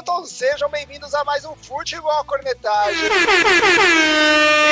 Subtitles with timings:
[0.00, 3.02] Washington, sejam bem-vindos a mais um Futebol Cornetagem.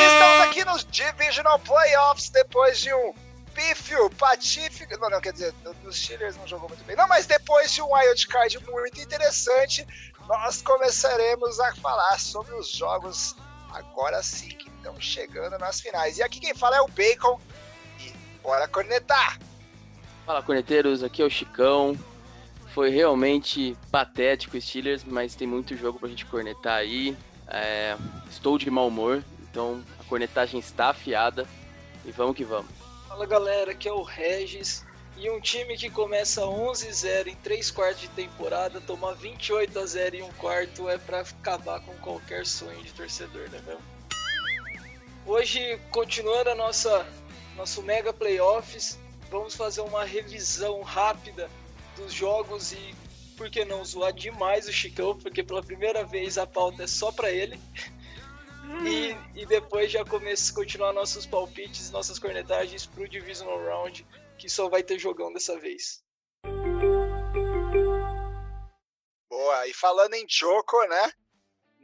[0.06, 3.13] Estamos aqui nos Divisional Playoffs depois de um
[3.54, 4.99] pífio, patífico.
[4.99, 5.53] Não, não, quer dizer,
[5.85, 6.96] os Steelers não jogou muito bem.
[6.96, 9.87] Não, mas depois de um wildcard muito interessante,
[10.27, 13.37] nós começaremos a falar sobre os jogos
[13.74, 16.16] agora sim que estão chegando nas finais.
[16.16, 17.38] E aqui quem fala é o Bacon.
[18.01, 19.38] E bora cornetar!
[20.24, 21.98] Fala, corneteiros, aqui é o Chicão.
[22.78, 27.16] Foi realmente patético o Steelers, mas tem muito jogo pra gente cornetar aí.
[27.48, 27.96] É,
[28.30, 31.45] estou de mau humor, então a cornetagem está afiada
[32.04, 32.70] e vamos que vamos.
[33.09, 34.87] Fala galera, aqui é o Regis.
[35.16, 40.15] E um time que começa 11-0 em 3 quartos de temporada, tomar 28 a 0
[40.15, 43.82] em um quarto é para acabar com qualquer sonho de torcedor, né mesmo?
[45.26, 47.04] Hoje, continuando a nossa
[47.56, 48.96] nosso mega playoffs,
[49.29, 51.51] vamos fazer uma revisão rápida
[51.99, 52.95] dos jogos e
[53.37, 57.13] por que não zoar demais o Chicão, porque pela primeira vez a pauta é só
[57.13, 57.60] para ele.
[58.85, 64.49] E, e depois já começa a continuar nossos palpites, nossas cornetagens pro Divisional Round, que
[64.49, 66.03] só vai ter jogão dessa vez.
[69.31, 71.12] Boa, e falando em Choco, né?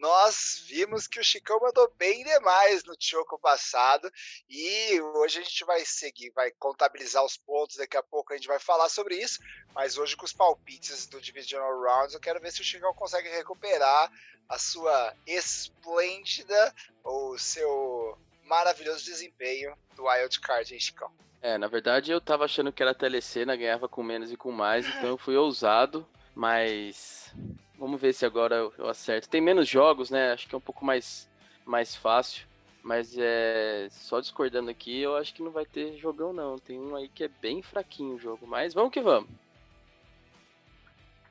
[0.05, 4.12] Nós vimos que o Chicão mandou bem demais no Choco passado
[4.50, 8.47] e hoje a gente vai seguir, vai contabilizar os pontos, daqui a pouco a gente
[8.47, 9.41] vai falar sobre isso,
[9.75, 13.30] mas hoje com os palpites do Divisional Rounds eu quero ver se o Chicão consegue
[13.30, 14.12] recuperar
[14.47, 21.10] a sua esplêndida ou seu maravilhoso desempenho do Wild Card, hein, Chicão?
[21.41, 24.86] É, na verdade eu tava achando que era telecena, ganhava com menos e com mais,
[24.86, 27.32] então eu fui ousado, mas
[27.78, 29.28] vamos ver se agora eu, acerto.
[29.28, 30.33] Tem menos jogos, né?
[30.33, 31.28] Acho que é um pouco mais,
[31.64, 32.47] mais fácil.
[32.83, 33.89] Mas é.
[33.91, 36.58] Só discordando aqui, eu acho que não vai ter jogão, não.
[36.58, 38.47] Tem um aí que é bem fraquinho o jogo.
[38.47, 39.31] Mas vamos que vamos.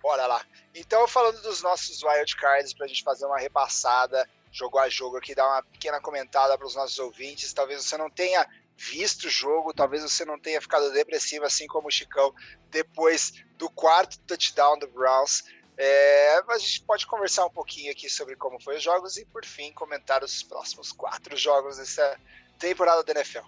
[0.02, 0.46] Bora lá.
[0.76, 5.34] Então, falando dos nossos wildcards, para a gente fazer uma repassada jogo a jogo aqui,
[5.34, 7.52] dar uma pequena comentada para os nossos ouvintes.
[7.54, 8.48] Talvez você não tenha
[8.78, 12.34] visto o jogo, talvez você não tenha ficado depressivo assim como o Chicão
[12.70, 15.44] depois do quarto touchdown do Browns.
[15.78, 19.26] É, mas a gente pode conversar um pouquinho aqui sobre como foi os jogos e,
[19.26, 22.20] por fim, comentar os próximos quatro jogos dessa
[22.60, 23.46] temporada da NFL.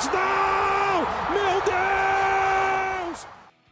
[0.00, 1.06] Touchdown!
[1.32, 3.26] Meu Deus!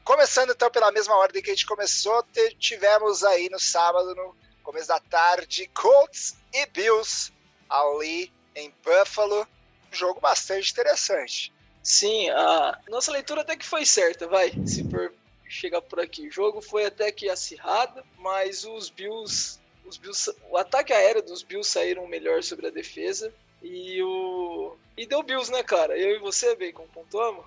[0.04, 2.24] Começando então pela mesma ordem que a gente começou,
[2.58, 7.30] tivemos aí no sábado, no começo da tarde, Colts e Bills
[7.68, 9.46] ali em Buffalo.
[9.92, 11.52] Um jogo bastante interessante.
[11.82, 14.52] Sim, a nossa leitura até que foi certa, vai.
[14.66, 15.12] Se for
[15.48, 16.28] chegar por aqui.
[16.28, 21.42] O jogo foi até que acirrado, mas os Bills, os Bills, o ataque aéreo dos
[21.42, 23.32] Bills saíram melhor sobre a defesa
[23.62, 25.96] e o e deu Bills, né, cara?
[25.96, 27.44] Eu e você, Bacon, pontuamos?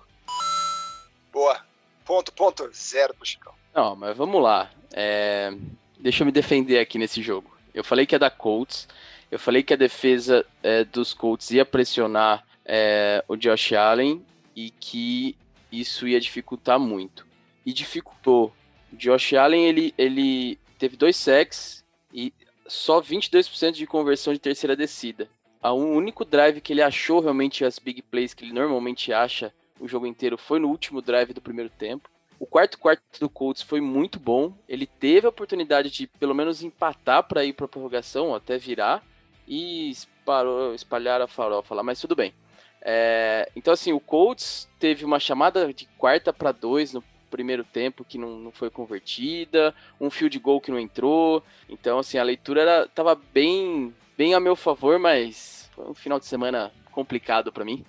[1.32, 1.64] Boa.
[2.04, 3.54] Ponto, ponto, zero pro Chicão.
[3.74, 4.70] Não, mas vamos lá.
[4.92, 5.52] É...
[5.98, 7.54] Deixa eu me defender aqui nesse jogo.
[7.72, 8.88] Eu falei que é da Colts.
[9.30, 14.24] Eu falei que a defesa é, dos Colts ia pressionar é, o Josh Allen
[14.54, 15.36] e que
[15.70, 17.26] isso ia dificultar muito
[17.64, 18.52] e dificultou.
[18.92, 22.32] O Josh Allen ele, ele teve dois sacks e
[22.66, 25.28] só 22% de conversão de terceira descida.
[25.62, 29.86] O único drive que ele achou realmente as big plays que ele normalmente acha o
[29.88, 32.08] jogo inteiro foi no último drive do primeiro tempo.
[32.38, 34.52] O quarto quarto do Colts foi muito bom.
[34.68, 39.04] Ele teve a oportunidade de pelo menos empatar para ir para a prorrogação, até virar
[39.46, 42.34] e espalhou, espalhar a farofa lá, mas tudo bem.
[42.80, 48.04] É, então assim, o Colts teve uma chamada de quarta para dois no primeiro tempo
[48.04, 51.42] que não, não foi convertida, um field goal que não entrou.
[51.66, 56.20] Então, assim, a leitura era, tava bem, bem a meu favor, mas foi um final
[56.20, 57.84] de semana complicado para mim.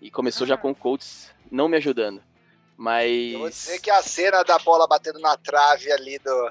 [0.00, 0.58] E começou já ah.
[0.58, 2.22] com o Colts não me ajudando.
[2.76, 3.34] Mas.
[3.34, 6.50] Eu vou dizer que a cena da bola batendo na trave ali do,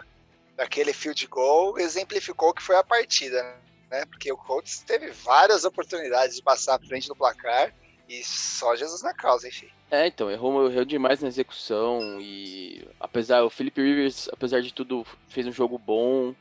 [0.55, 3.43] daquele field goal exemplificou que foi a partida,
[3.89, 4.05] né?
[4.05, 7.73] Porque o Colts teve várias oportunidades de passar à frente do placar
[8.07, 9.67] e só Jesus na causa, enfim.
[9.89, 15.05] É, então, errou, errou demais na execução e apesar o Felipe Rivers, apesar de tudo,
[15.27, 16.33] fez um jogo bom,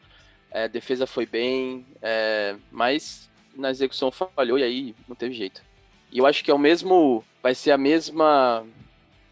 [0.51, 5.63] é, a defesa foi bem, é, mas na execução falhou e aí não teve jeito.
[6.11, 8.65] E eu acho que é o mesmo, vai ser a mesma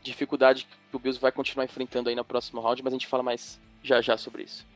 [0.03, 3.23] dificuldade que o Bills vai continuar enfrentando aí no próximo round, mas a gente fala
[3.23, 4.67] mais já já sobre isso.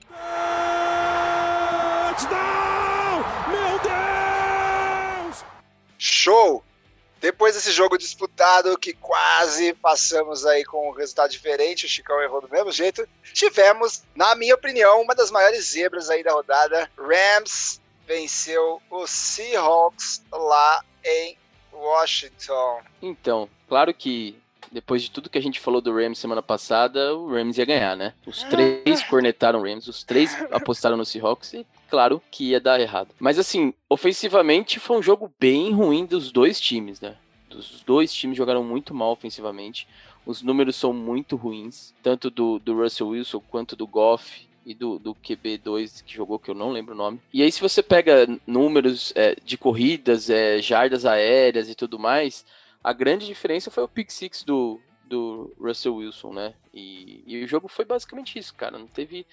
[2.17, 3.25] Touchdown!
[3.51, 5.45] Meu Deus!
[5.99, 6.63] Show!
[7.21, 12.41] Depois desse jogo disputado, que quase passamos aí com um resultado diferente, o Chicão errou
[12.41, 16.91] do mesmo jeito, tivemos, na minha opinião, uma das maiores zebras aí da rodada.
[16.97, 21.37] Rams venceu o Seahawks lá em
[21.73, 22.81] Washington.
[23.03, 24.39] Então, claro que
[24.71, 27.97] depois de tudo que a gente falou do Rams semana passada, o Rams ia ganhar,
[27.97, 28.13] né?
[28.27, 32.81] Os três cornetaram o Rams, os três apostaram no Seahawks e claro que ia dar
[32.81, 33.15] errado.
[33.19, 37.17] Mas assim, ofensivamente foi um jogo bem ruim dos dois times, né?
[37.55, 39.89] Os dois times jogaram muito mal ofensivamente.
[40.27, 44.99] Os números são muito ruins, tanto do, do Russell Wilson quanto do Goff e do,
[44.99, 47.21] do QB2 que jogou, que eu não lembro o nome.
[47.33, 52.45] E aí, se você pega números é, de corridas, é, jardas aéreas e tudo mais,
[52.83, 56.55] a grande diferença foi o pick six do, do Russell Wilson, né?
[56.75, 58.79] E, e o jogo foi basicamente isso, cara.
[58.79, 59.27] Não teve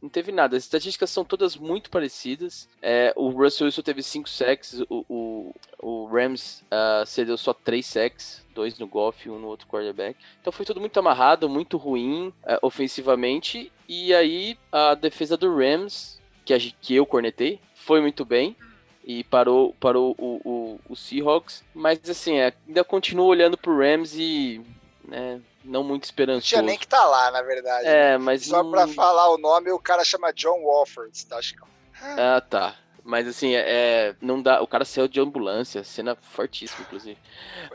[0.00, 0.56] não teve nada.
[0.56, 2.68] As estatísticas são todas muito parecidas.
[2.80, 7.84] É, o Russell Wilson teve 5 sacks, o, o, o Rams uh, cedeu só 3
[7.84, 10.18] sacks, dois no golf e um no outro quarterback.
[10.40, 13.70] Então foi tudo muito amarrado, muito ruim uh, ofensivamente.
[13.88, 18.56] E aí a defesa do Rams, que, a, que eu cornetei, foi muito bem.
[19.02, 21.64] E parou, parou o, o, o Seahawks.
[21.74, 24.60] Mas assim, é, ainda continuo olhando pro Rams e
[25.10, 26.54] né, não muito esperançoso.
[26.54, 27.86] Não tinha nem que tá lá, na verdade.
[27.86, 28.46] É, mas.
[28.46, 28.70] Só não...
[28.70, 31.36] pra falar o nome, o cara chama John Walford, tá?
[31.36, 31.62] Acho que...
[32.02, 32.76] Ah, tá.
[33.04, 34.62] Mas assim, é, é, não dá.
[34.62, 37.18] O cara saiu de ambulância, cena fortíssima, inclusive.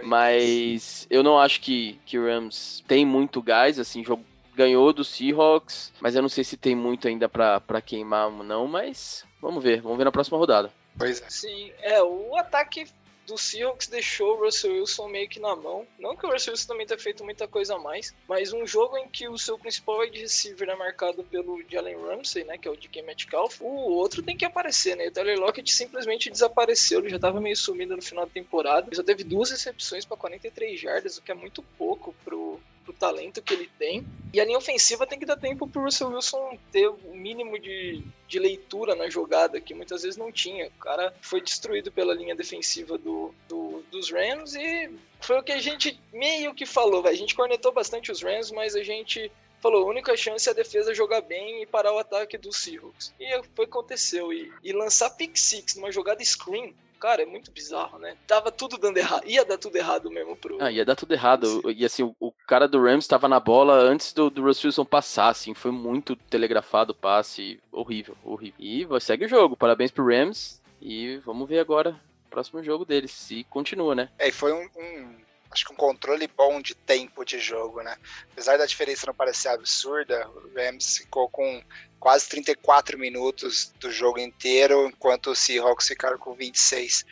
[0.04, 4.24] mas eu não acho que, que o Rams tem muito gás, assim, jogo,
[4.56, 8.44] ganhou do Seahawks, mas eu não sei se tem muito ainda pra, pra queimar ou
[8.44, 10.72] não, mas vamos ver, vamos ver na próxima rodada.
[10.98, 11.30] Pois é.
[11.30, 12.88] Sim, é, o ataque
[13.26, 15.88] do Seahawks deixou o Russell Wilson meio que na mão.
[16.00, 18.98] Não que o Russell Wilson também tenha feito muita coisa a mais, mas um jogo
[18.98, 22.72] em que o seu principal wide receiver é marcado pelo Jalen Ramsey, né, que é
[22.72, 25.08] o DK Metcalf, o outro tem que aparecer, né?
[25.08, 28.88] O Tyler Lockett simplesmente desapareceu, ele já estava meio sumido no final da temporada.
[28.88, 32.94] Ele só teve duas recepções para 43 jardas, o que é muito pouco pro pro
[32.94, 34.06] talento que ele tem.
[34.32, 38.04] E a linha ofensiva tem que dar tempo pro Russell Wilson ter o mínimo de,
[38.28, 40.68] de leitura na jogada, que muitas vezes não tinha.
[40.68, 44.92] O cara foi destruído pela linha defensiva do, do dos Rams e
[45.22, 47.06] foi o que a gente meio que falou.
[47.08, 50.56] A gente cornetou bastante os Rams, mas a gente falou, a única chance é a
[50.56, 53.14] defesa jogar bem e parar o ataque dos Seahawks.
[53.20, 54.32] E foi o que aconteceu.
[54.32, 58.18] E, e lançar pick six numa jogada screen Cara, é muito bizarro, né?
[58.26, 59.28] Tava tudo dando errado.
[59.28, 60.58] Ia dar tudo errado mesmo pro.
[60.60, 61.62] Ah, ia dar tudo errado.
[61.72, 64.84] E assim, o, o cara do Rams tava na bola antes do, do Russell Wilson
[64.84, 65.54] passar, assim.
[65.54, 67.60] Foi muito telegrafado o passe.
[67.72, 68.98] Horrível, horrível.
[68.98, 69.56] E segue o jogo.
[69.56, 70.60] Parabéns pro Rams.
[70.82, 71.92] E vamos ver agora
[72.26, 73.12] o próximo jogo deles.
[73.12, 74.10] Se continua, né?
[74.18, 75.16] É, foi um, um
[75.56, 77.96] acho que um controle bom de tempo de jogo, né?
[78.34, 81.64] Apesar da diferença não parecer absurda, o Rams ficou com
[81.98, 87.06] quase 34 minutos do jogo inteiro, enquanto o Seahawks ficaram com 26.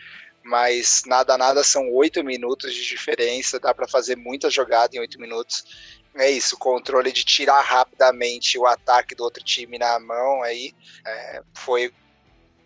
[0.44, 5.20] Mas nada, nada, são 8 minutos de diferença, dá para fazer muita jogada em 8
[5.22, 6.02] minutos.
[6.16, 10.76] É isso, o controle de tirar rapidamente o ataque do outro time na mão aí
[11.08, 11.94] é, foi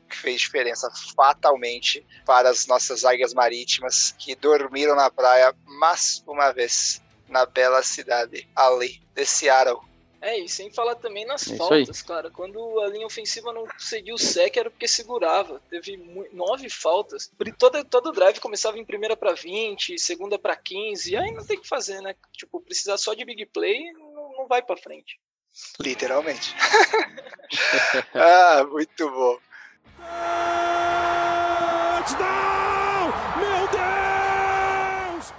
[0.07, 6.51] que fez diferença fatalmente para as nossas águias marítimas que dormiram na praia mais uma
[6.51, 9.81] vez na bela cidade ali de Seattle.
[10.19, 12.31] É, e sem falar também nas é faltas, cara.
[12.31, 15.62] Quando a linha ofensiva não conseguiu o sec, era porque segurava.
[15.69, 15.95] Teve
[16.33, 17.31] nove faltas.
[17.57, 21.12] Todo, todo drive começava em primeira para 20, segunda para 15.
[21.12, 22.15] E aí não tem o que fazer, né?
[22.33, 25.19] Tipo, precisar só de big play não, não vai para frente.
[25.80, 26.56] Literalmente.
[28.13, 29.38] ah, muito bom.
[32.07, 33.13] Touchdown!
[33.37, 35.33] Meu Deus!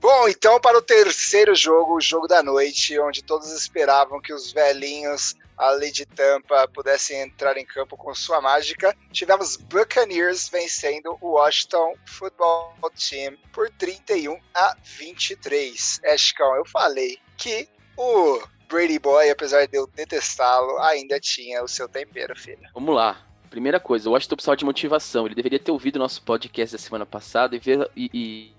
[0.00, 4.52] Bom, então para o terceiro jogo, o jogo da noite, onde todos esperavam que os
[4.52, 11.32] velhinhos ali de Tampa pudessem entrar em campo com sua mágica, tivemos Buccaneers vencendo o
[11.32, 12.74] Washington Football
[13.08, 16.00] Team por 31 a 23.
[16.04, 18.42] Eshcão, eu falei que o
[18.84, 22.68] Brady Boy, apesar de eu detestá-lo, ainda tinha o seu tempero, filho.
[22.74, 23.18] Vamos lá.
[23.48, 25.24] Primeira coisa, o Washington precisava de motivação.
[25.24, 28.10] Ele deveria ter ouvido nosso podcast da semana passada e, ver, e,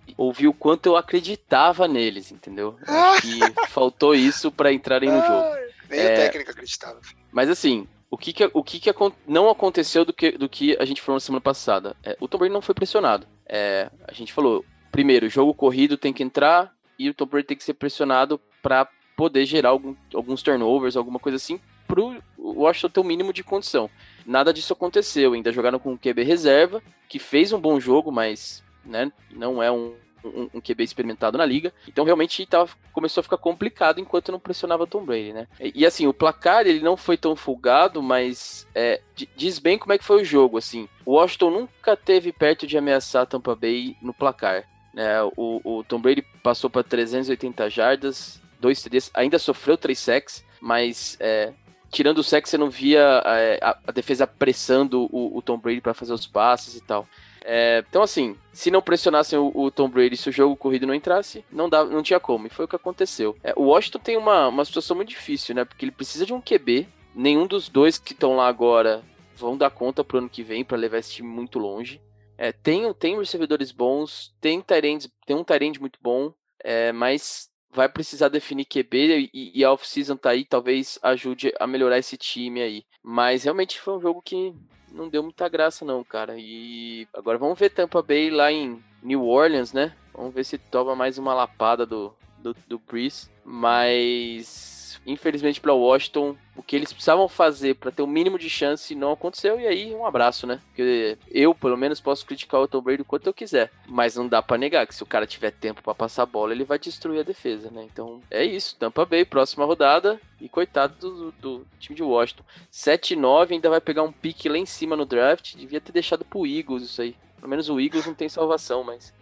[0.08, 2.75] e ouvir o quanto eu acreditava neles, entendeu?
[2.88, 5.55] Acho que faltou isso para entrarem no jogo.
[5.89, 7.00] Nem é, o técnico acreditava.
[7.32, 8.89] Mas assim, o que, que, o que, que
[9.27, 11.96] não aconteceu do que, do que a gente falou na semana passada?
[12.03, 13.27] É, o Tom Brady não foi pressionado.
[13.46, 17.58] É, a gente falou, primeiro, jogo corrido tem que entrar e o Tom Brady tem
[17.58, 23.00] que ser pressionado para poder gerar algum, alguns turnovers, alguma coisa assim, pro Washington ter
[23.00, 23.90] o mínimo de condição.
[24.26, 28.64] Nada disso aconteceu, ainda jogaram com um QB reserva, que fez um bom jogo, mas
[28.84, 29.94] né, não é um,
[30.24, 31.74] um, um, QB experimentado na liga.
[31.88, 35.48] Então realmente tava, começou a ficar complicado enquanto não pressionava Tom Brady, né?
[35.60, 39.02] E, e assim, o placar ele não foi tão folgado, mas é,
[39.36, 40.90] diz bem como é que foi o jogo, assim.
[41.06, 44.68] O Washington nunca teve perto de ameaçar Tampa Bay no placar.
[44.94, 45.22] Né?
[45.36, 51.16] O, o Tom Brady passou para 380 jardas, dois TDs, ainda sofreu três sacks, mas
[51.20, 51.54] é,
[51.92, 55.82] tirando o sec, você não via é, a, a defesa pressando o, o Tom Brady
[55.82, 57.08] para fazer os passes e tal.
[57.44, 60.96] É, então, assim, se não pressionassem o, o, Tom Brady, se o jogo corrido não
[60.96, 62.48] entrasse, não, dava, não tinha como.
[62.48, 63.38] E foi o que aconteceu.
[63.44, 65.64] É, o Washington tem uma, uma situação muito difícil, né?
[65.64, 66.88] Porque ele precisa de um QB.
[67.14, 69.04] Nenhum dos dois que estão lá agora
[69.38, 72.02] vão dar conta pro ano que vem para levar esse time muito longe.
[72.36, 77.89] É, tem, tem recebedores bons, tem, Tyrands, tem um Tyrande muito bom, é, mas vai
[77.89, 82.62] precisar definir QB e, e a off-season tá aí, talvez ajude a melhorar esse time
[82.62, 82.86] aí.
[83.03, 84.53] Mas realmente foi um jogo que
[84.91, 86.36] não deu muita graça não, cara.
[86.38, 89.94] E agora vamos ver Tampa Bay lá em New Orleans, né?
[90.13, 93.29] Vamos ver se toma mais uma lapada do, do, do Breeze.
[93.44, 94.75] Mas
[95.06, 98.96] infelizmente para Washington, o que eles precisavam fazer para ter o um mínimo de chance
[98.96, 100.62] não aconteceu e aí um abraço, né?
[100.68, 104.28] Porque eu, pelo menos, posso criticar o Tom Brady o quanto eu quiser, mas não
[104.28, 106.80] dá para negar que se o cara tiver tempo para passar a bola, ele vai
[106.80, 107.86] destruir a defesa, né?
[107.92, 112.44] Então, é isso, Tampa Bay, próxima rodada e coitado do, do time de Washington.
[112.72, 116.46] 7-9 ainda vai pegar um pique lá em cima no draft, devia ter deixado pro
[116.46, 117.16] Eagles isso aí.
[117.38, 119.14] Pelo menos o Eagles não tem salvação, mas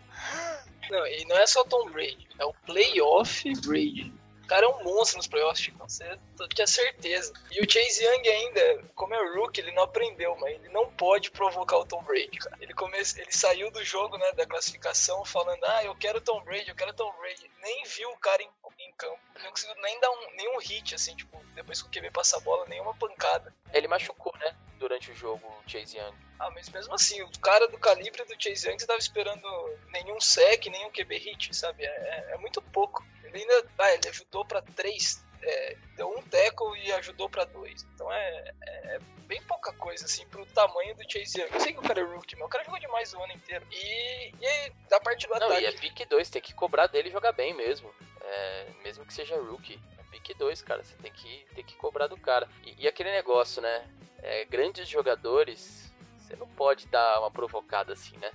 [0.89, 4.13] não, e não é só Tom Brady, é o playoff Brady.
[4.43, 5.77] O cara é um monstro nos playoffs, Chico.
[5.79, 6.17] Você
[6.53, 7.33] tinha certeza.
[7.49, 11.31] E o Chase Young ainda, como é rookie, ele não aprendeu, mas ele não pode
[11.31, 12.57] provocar o Tom Brady, cara.
[12.59, 12.97] Ele, come...
[12.97, 16.93] ele saiu do jogo, né, da classificação, falando, ah, eu quero Tom Brady, eu quero
[16.93, 17.49] Tom Brady.
[17.61, 19.19] Nem viu o cara em, em campo.
[19.41, 22.41] Não conseguiu nem dar um, nenhum hit, assim, tipo, depois que o QB passa a
[22.41, 23.55] bola, nenhuma pancada.
[23.71, 26.15] Ele machucou, né, durante o jogo, o Chase Young.
[26.37, 29.47] Ah, mas mesmo assim, o cara do calibre do Chase Young, você tava esperando
[29.93, 31.85] nenhum sec, nenhum QB hit, sabe?
[31.85, 33.05] É, é, é muito pouco.
[33.33, 37.85] Ele ainda ah, ele ajudou para três, é, deu um tackle e ajudou para dois.
[37.93, 41.53] Então é, é, é, bem pouca coisa, assim, pro tamanho do Chase Young.
[41.53, 43.65] Eu sei que o cara é rookie, mas o cara jogou demais o ano inteiro.
[43.71, 45.63] E, e aí, da parte do Não, ataque...
[45.63, 47.93] e é pick 2, tem que cobrar dele jogar bem mesmo.
[48.21, 49.79] É, mesmo que seja rookie.
[49.97, 50.83] É pick 2, cara.
[50.83, 52.47] Você tem que, tem que cobrar do cara.
[52.63, 53.87] E, e aquele negócio, né?
[54.21, 58.31] É, grandes jogadores, você não pode dar uma provocada assim, né?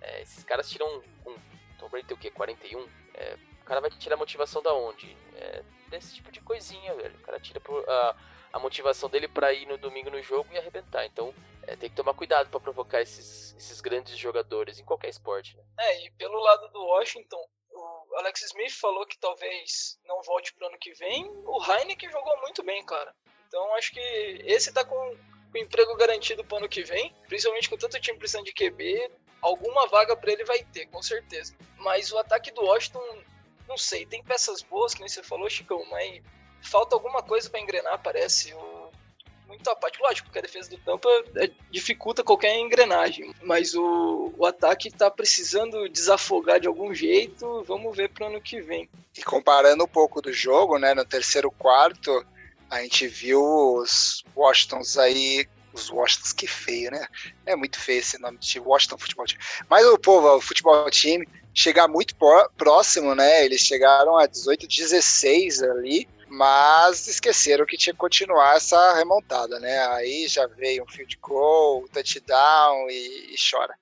[0.00, 1.30] É, esses caras tiram um.
[1.30, 1.36] um
[1.78, 2.30] Tom Brady tem o quê?
[2.30, 2.88] 41?
[3.14, 5.16] É, cara vai tirar motivação da onde?
[5.34, 7.14] É desse tipo de coisinha, velho.
[7.16, 8.16] O cara tira a,
[8.52, 11.04] a motivação dele para ir no domingo no jogo e arrebentar.
[11.06, 15.56] Então, é, tem que tomar cuidado para provocar esses, esses grandes jogadores em qualquer esporte,
[15.56, 15.62] né?
[15.78, 17.40] É, e pelo lado do Washington,
[17.72, 21.28] o Alex Smith falou que talvez não volte pro ano que vem.
[21.44, 23.14] O Heineken jogou muito bem, cara.
[23.48, 24.00] Então, acho que
[24.44, 24.96] esse tá com
[25.54, 29.86] o emprego garantido pro ano que vem, principalmente com tanto time precisando de QB, alguma
[29.86, 31.56] vaga para ele vai ter, com certeza.
[31.78, 33.22] Mas o ataque do Washington
[33.68, 36.22] não sei, tem peças boas, que nem você falou, Chicão, mas
[36.60, 38.54] falta alguma coisa para engrenar, parece.
[38.54, 38.86] O,
[39.46, 40.04] muito apático.
[40.04, 43.34] Lógico, porque a defesa do Tampa é, dificulta qualquer engrenagem.
[43.42, 47.62] Mas o, o ataque está precisando desafogar de algum jeito.
[47.64, 48.88] Vamos ver para ano que vem.
[49.16, 50.94] E comparando um pouco do jogo, né?
[50.94, 52.24] No terceiro quarto,
[52.68, 55.46] a gente viu os Washingtons aí.
[55.76, 57.06] Os Washingtons, que feio, né?
[57.44, 59.42] É muito feio esse nome de Washington Futebol Time.
[59.68, 62.16] Mas o povo, o futebol time, chegar muito
[62.56, 63.44] próximo, né?
[63.44, 69.86] Eles chegaram a 18, 16 ali, mas esqueceram que tinha que continuar essa remontada, né?
[69.88, 73.74] Aí já veio um field goal, touchdown e, e chora.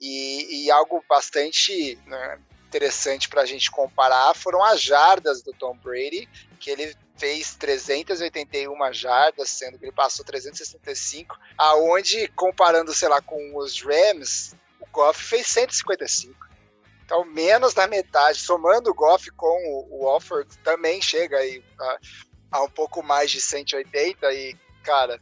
[0.00, 2.38] E, e, algo bastante né,
[2.68, 6.28] interessante para a gente comparar foram as jardas do Tom Brady,
[6.60, 13.56] que ele fez 381 jardas, sendo que ele passou 365, aonde comparando, sei lá, com
[13.56, 16.44] os Rams, o Goff fez 155.
[17.04, 21.98] Então, menos da metade, somando o Goff com o, o Alford, também chega aí a,
[22.52, 25.20] a, um pouco mais de 180 e, cara,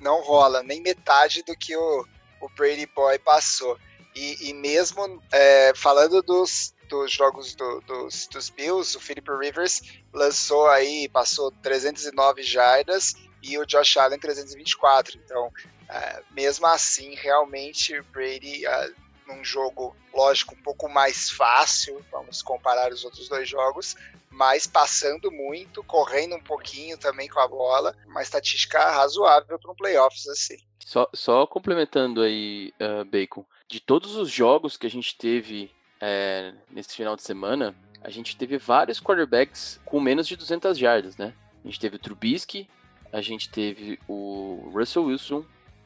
[0.00, 2.06] não rola nem metade do que o,
[2.40, 3.78] o Brady Boy passou.
[4.14, 9.82] E, e mesmo é, falando dos, dos jogos do, dos, dos Bills, o Philip Rivers
[10.12, 15.18] lançou aí, passou 309 jardas e o Josh Allen 324.
[15.24, 15.52] Então,
[15.88, 18.94] é, mesmo assim, realmente o Brady uh,
[19.26, 23.94] num jogo, lógico, um pouco mais fácil, vamos comparar os outros dois jogos,
[24.30, 29.76] mas passando muito, correndo um pouquinho também com a bola, uma estatística razoável para um
[29.76, 30.56] playoffs assim.
[30.84, 36.52] Só, só complementando aí, uh, Bacon, de todos os jogos que a gente teve é,
[36.70, 41.32] nesse final de semana, a gente teve vários quarterbacks com menos de 200 jardas, né?
[41.64, 42.68] A gente teve o Trubisky,
[43.12, 45.44] a gente teve o Russell Wilson,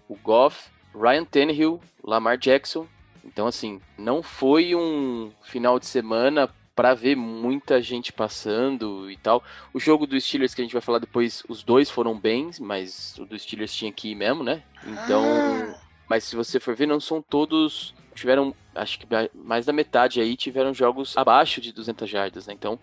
[0.09, 2.87] o Goff, Ryan Tannehill, Lamar Jackson
[3.25, 9.43] então, assim, não foi um final de semana para ver muita gente passando e tal.
[9.73, 13.17] O jogo dos Steelers, que a gente vai falar depois, os dois foram bem, mas
[13.19, 14.63] o dos Steelers tinha que ir mesmo, né?
[14.85, 15.25] Então.
[15.25, 15.92] Ah.
[16.13, 17.95] Mas se você for ver, não são todos.
[18.15, 22.53] Tiveram, acho que mais da metade aí tiveram jogos abaixo de 200 jardas, né?
[22.53, 22.79] Então,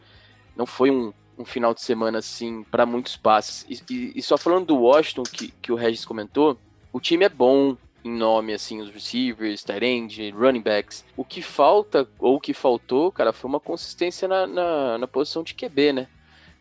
[0.57, 3.67] não foi um, um final de semana assim para muitos passes.
[3.69, 6.57] E, e, e, só falando do Washington, que, que o Regis comentou,
[6.91, 11.05] o time é bom, em nome, assim, os receivers, tight end, running backs.
[11.15, 15.43] O que falta, ou o que faltou, cara, foi uma consistência na, na, na posição
[15.43, 16.07] de QB, né?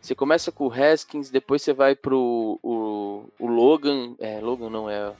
[0.03, 4.15] Você começa com o Haskins, depois você vai pro o, o Logan.
[4.19, 5.15] É, Logan não é.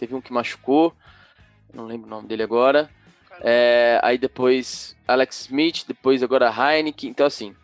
[0.00, 0.94] Teve um que machucou,
[1.74, 2.88] não lembro o nome dele agora.
[3.42, 7.10] É, aí depois Alex Smith, depois agora Heineken.
[7.10, 7.54] Então, assim,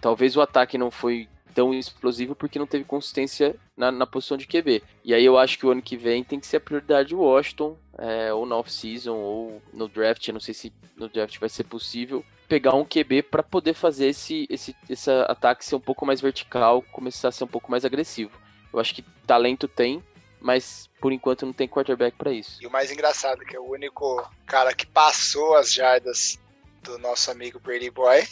[0.00, 4.46] talvez o ataque não foi tão explosivo porque não teve consistência na, na, posição de
[4.46, 4.82] QB.
[5.04, 7.20] E aí eu acho que o ano que vem tem que ser a prioridade do
[7.20, 10.26] Washington, é, ou na off-season, ou no draft.
[10.26, 14.06] Eu não sei se no draft vai ser possível pegar um QB para poder fazer
[14.06, 17.84] esse, esse, esse ataque ser um pouco mais vertical, começar a ser um pouco mais
[17.84, 18.32] agressivo.
[18.72, 20.02] Eu acho que talento tem,
[20.46, 22.62] mas por enquanto não tem quarterback para isso.
[22.62, 26.38] E o mais engraçado é que é o único cara que passou as jardas
[26.84, 28.24] do nosso amigo Brady Boy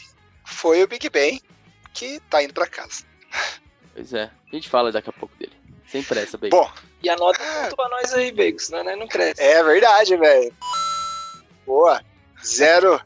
[0.44, 1.40] foi o Big Ben,
[1.92, 3.02] que tá indo para casa.
[3.92, 5.52] Pois é, a gente fala daqui a pouco dele.
[5.88, 6.56] Sem pressa, Bacon.
[6.56, 6.73] Bom.
[7.02, 8.94] E anota muito pra nós aí, Bacon, senão né?
[8.94, 9.42] não cresce.
[9.42, 10.54] É verdade, velho.
[11.66, 12.00] Boa.
[12.44, 13.00] Zero.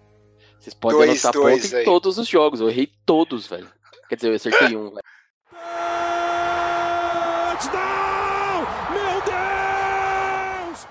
[0.61, 1.83] Vocês podem dois, anotar dois ponto aí.
[1.83, 2.61] em todos os jogos.
[2.61, 3.71] Eu errei todos, velho.
[4.09, 5.03] Quer dizer, eu acertei um, velho.
[8.91, 10.87] Meu Deus!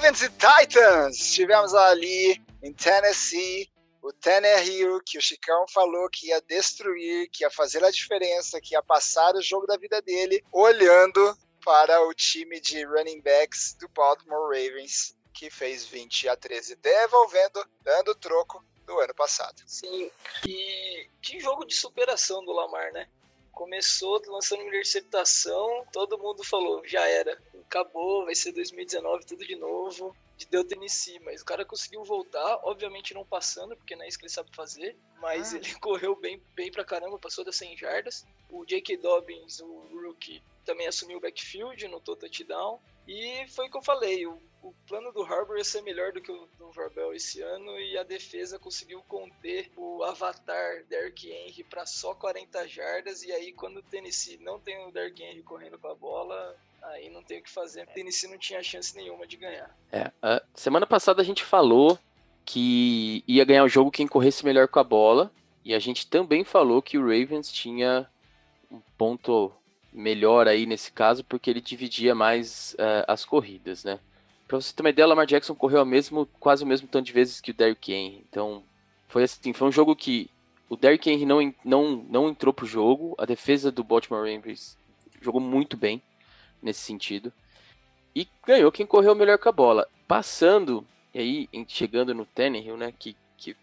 [0.00, 1.20] Ravens e Titans.
[1.20, 3.70] Estivemos ali em Tennessee
[4.02, 8.74] o Tannehill, que o Chicão falou que ia destruir, que ia fazer a diferença, que
[8.74, 13.90] ia passar o jogo da vida dele, olhando para o time de running backs do
[13.90, 19.62] Baltimore Ravens, que fez 20 a 13, devolvendo, dando troco do ano passado.
[19.66, 20.10] Sim,
[20.46, 23.06] e que jogo de superação do Lamar, né?
[23.52, 27.38] Começou lançando uma interceptação, todo mundo falou, já era,
[27.70, 30.14] acabou, vai ser 2019 tudo de novo
[30.46, 34.24] deu Tennessee, mas o cara conseguiu voltar, obviamente não passando, porque não é isso que
[34.24, 35.58] ele sabe fazer, mas ah.
[35.58, 38.26] ele correu bem, bem pra caramba, passou das 100 jardas.
[38.48, 38.96] O J.K.
[38.96, 42.80] Dobbins, o rookie, também assumiu o backfield, notou touchdown.
[43.06, 46.20] E foi o que eu falei, o, o plano do Harbour ia ser melhor do
[46.20, 51.64] que o do Verbel esse ano e a defesa conseguiu conter o avatar Derrick Henry
[51.64, 55.78] para só 40 jardas e aí quando o Tennessee não tem o Derrick Henry correndo
[55.78, 57.84] com a bola, Aí não tem o que fazer.
[57.84, 59.70] O Tennessee não tinha chance nenhuma de ganhar.
[59.92, 60.10] É,
[60.54, 61.98] semana passada a gente falou
[62.44, 65.30] que ia ganhar o jogo quem corresse melhor com a bola.
[65.64, 68.08] E a gente também falou que o Ravens tinha
[68.70, 69.52] um ponto
[69.92, 73.98] melhor aí nesse caso, porque ele dividia mais uh, as corridas, né?
[74.48, 77.12] Pra você ter uma ideia, o Lamar Jackson correu mesmo, quase o mesmo tanto de
[77.12, 78.24] vezes que o Derrick Henry.
[78.28, 78.64] Então,
[79.06, 80.30] foi assim, foi um jogo que
[80.68, 84.78] o Derrick Henry não, não, não entrou pro jogo, a defesa do Baltimore Ravens
[85.20, 86.02] jogou muito bem
[86.62, 87.32] nesse sentido.
[88.14, 89.88] E ganhou quem correu melhor com a bola.
[90.06, 93.56] Passando, e aí chegando no Tannehill, né, que, que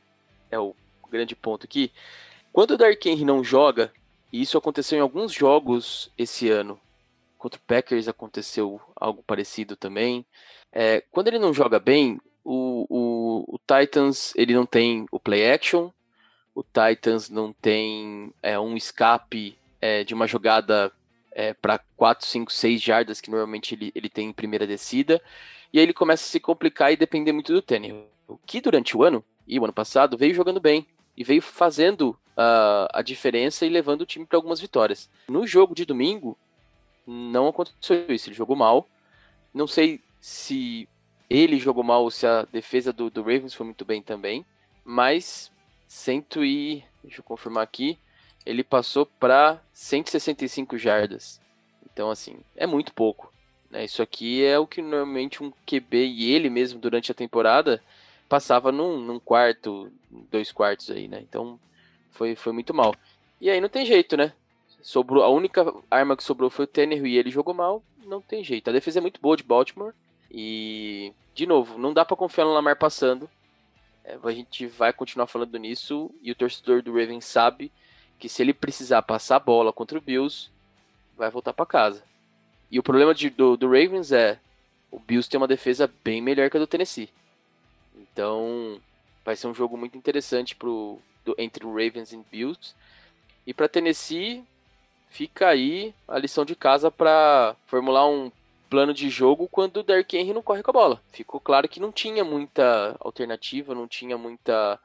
[0.50, 0.76] é o
[1.10, 1.92] grande ponto aqui.
[2.52, 3.92] Quando o Dark Henry não joga,
[4.32, 6.80] e isso aconteceu em alguns jogos esse ano,
[7.38, 10.26] contra o Packers aconteceu algo parecido também.
[10.72, 15.50] É, quando ele não joga bem, o, o, o, Titans ele não tem o play
[15.50, 15.90] action,
[16.56, 20.92] o Titans não tem é, um escape é, de uma jogada
[21.38, 25.22] é, para 4, 5, 6 jardas que normalmente ele, ele tem em primeira descida.
[25.72, 28.06] E aí ele começa a se complicar e depender muito do Tannehill.
[28.28, 30.88] O que durante o ano, e o ano passado, veio jogando bem.
[31.16, 35.12] E veio fazendo uh, a diferença e levando o time para algumas vitórias.
[35.28, 36.36] No jogo de domingo,
[37.06, 38.30] não aconteceu isso.
[38.30, 38.90] Ele jogou mal.
[39.54, 40.90] Não sei se
[41.30, 44.44] ele jogou mal ou se a defesa do, do Ravens foi muito bem também.
[44.84, 45.52] Mas
[45.88, 46.84] cento e.
[47.04, 48.00] Deixa eu confirmar aqui
[48.48, 51.42] ele passou para 165 jardas.
[51.86, 53.32] Então, assim, é muito pouco.
[53.70, 53.84] Né?
[53.84, 57.84] Isso aqui é o que normalmente um QB e ele mesmo durante a temporada
[58.30, 59.92] passava num, num quarto,
[60.32, 61.20] dois quartos aí, né?
[61.22, 61.60] Então,
[62.12, 62.96] foi, foi muito mal.
[63.42, 64.32] E aí não tem jeito, né?
[64.82, 68.44] Sobrou, a única arma que sobrou foi o Tanner e ele jogou mal, não tem
[68.44, 68.70] jeito.
[68.70, 69.94] A defesa é muito boa de Baltimore
[70.32, 73.30] e, de novo, não dá para confiar no Lamar passando.
[74.06, 77.72] É, a gente vai continuar falando nisso e o torcedor do Ravens sabe
[78.20, 80.50] que se ele precisar passar a bola contra o Bills,
[81.16, 82.04] vai voltar para casa.
[82.70, 84.40] E o problema de, do, do, Ravens é
[84.92, 87.10] o Bills tem uma defesa bem melhor que a do Tennessee.
[87.96, 88.80] Então
[89.24, 92.76] vai ser um jogo muito interessante pro, do, entre o Ravens e Bills.
[93.46, 94.44] E para Tennessee
[95.10, 98.32] fica aí a lição de casa para formular um
[98.70, 101.02] plano de jogo quando o Derrick Henry não corre com a bola.
[101.12, 104.80] Ficou claro que não tinha muita alternativa, não tinha muita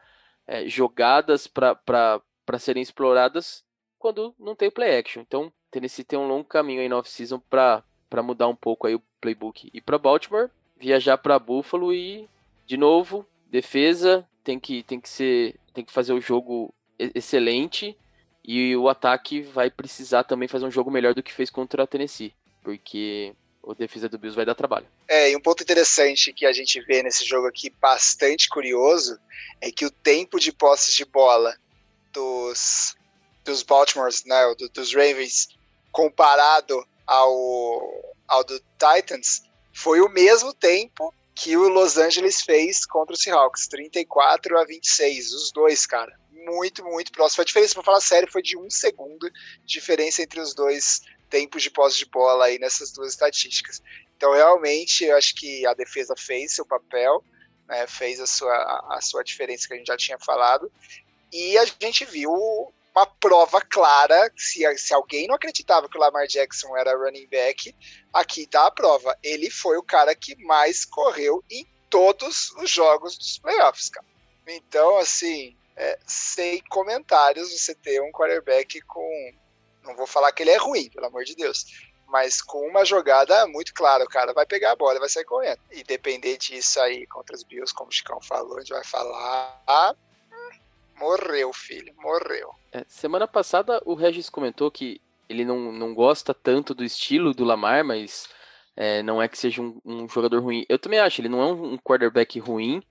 [0.47, 2.21] é, jogadas para
[2.53, 3.65] para serem exploradas
[3.99, 5.23] quando não tem play action.
[5.23, 7.83] Então, Tennessee tem um longo caminho aí na off-season para
[8.23, 9.71] mudar um pouco aí o playbook.
[9.73, 12.29] E para Baltimore, viajar para Buffalo e
[12.67, 17.97] de novo, defesa tem que tem que ser tem que fazer o jogo excelente
[18.45, 21.87] e o ataque vai precisar também fazer um jogo melhor do que fez contra a
[21.87, 24.87] Tennessee, porque o defesa do Bills vai dar trabalho.
[25.09, 29.19] É, e um ponto interessante que a gente vê nesse jogo aqui, bastante curioso,
[29.59, 31.57] é que o tempo de posse de bola
[32.13, 32.97] dos,
[33.45, 34.37] dos Baltimores, né,
[34.73, 35.49] dos Ravens,
[35.91, 43.15] comparado ao, ao do Titans, foi o mesmo tempo que o Los Angeles fez contra
[43.15, 46.17] o Seahawks, 34 a 26, os dois, cara.
[46.31, 47.43] Muito, muito próximo.
[47.43, 49.31] A diferença, para falar sério, foi de um segundo
[49.65, 53.83] diferença entre os dois tempos de posse de bola aí nessas duas estatísticas.
[54.17, 57.25] Então, realmente, eu acho que a defesa fez seu papel,
[57.67, 58.55] né, fez a sua,
[58.91, 60.71] a sua diferença que a gente já tinha falado,
[61.33, 62.33] e a gente viu
[62.95, 67.75] uma prova clara, se, se alguém não acreditava que o Lamar Jackson era running back,
[68.13, 69.17] aqui tá a prova.
[69.23, 74.07] Ele foi o cara que mais correu em todos os jogos dos playoffs, cara.
[74.47, 79.33] Então, assim, é, sem comentários você ter um quarterback com
[79.83, 81.65] não vou falar que ele é ruim, pelo amor de Deus.
[82.07, 85.25] Mas com uma jogada muito clara, o cara vai pegar a bola e vai sair
[85.25, 85.59] correndo.
[85.71, 89.97] E depender disso aí contra os Bills, como o Chicão falou, a gente vai falar.
[91.03, 92.55] Morreu, filho, morreu.
[92.71, 97.45] É, semana passada o Regis comentou que ele não, não gosta tanto do estilo do
[97.45, 98.29] Lamar, mas
[98.77, 100.65] é, não é que seja um, um, jogador ruim.
[100.69, 102.83] Eu também acho, ele não é um, quarterback ruim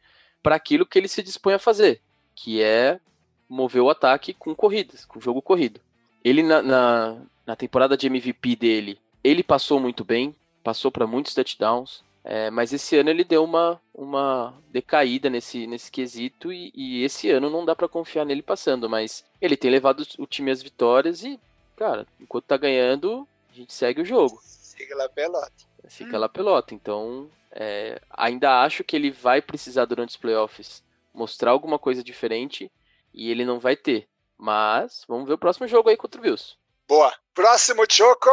[0.43, 2.01] para aquilo que ele se dispõe a fazer,
[2.35, 2.99] que é
[3.47, 5.79] mover o ataque com corridas, com jogo corrido.
[6.23, 11.33] Ele na, na, na, temporada de MVP dele, ele passou muito bem, passou para muitos
[11.33, 17.03] touchdowns, é, mas esse ano ele deu uma, uma decaída nesse, nesse quesito e, e
[17.03, 20.61] esse ano não dá para confiar nele passando, mas ele tem levado o time às
[20.61, 21.39] vitórias e,
[21.75, 24.39] cara, enquanto tá ganhando, a gente segue o jogo.
[24.43, 25.51] Siga lá pelota.
[25.87, 31.51] Fica lá pelota, então é, ainda acho que ele vai precisar durante os playoffs mostrar
[31.51, 32.71] alguma coisa diferente
[33.13, 34.07] e ele não vai ter.
[34.37, 36.55] Mas vamos ver o próximo jogo aí contra o Bills.
[36.87, 37.13] Boa.
[37.33, 38.29] Próximo Choco.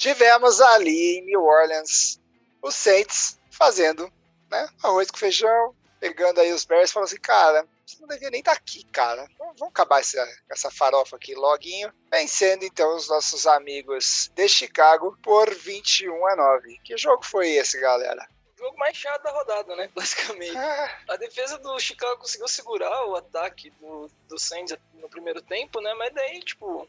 [0.00, 2.18] Tivemos ali em New Orleans
[2.62, 4.10] os Saints fazendo
[4.50, 8.30] né, arroz com feijão, pegando aí os Bears e falando assim, cara, você não devia
[8.30, 9.28] nem estar tá aqui, cara.
[9.38, 11.92] Vamos acabar essa, essa farofa aqui loguinho.
[12.10, 16.80] Vencendo então os nossos amigos de Chicago por 21 a 9.
[16.82, 18.26] Que jogo foi esse, galera?
[18.56, 19.90] jogo mais chato da rodada, né?
[19.94, 20.56] Basicamente.
[20.56, 20.98] Ah.
[21.10, 25.92] A defesa do Chicago conseguiu segurar o ataque do, do Saints no primeiro tempo, né?
[25.94, 26.88] Mas daí, tipo,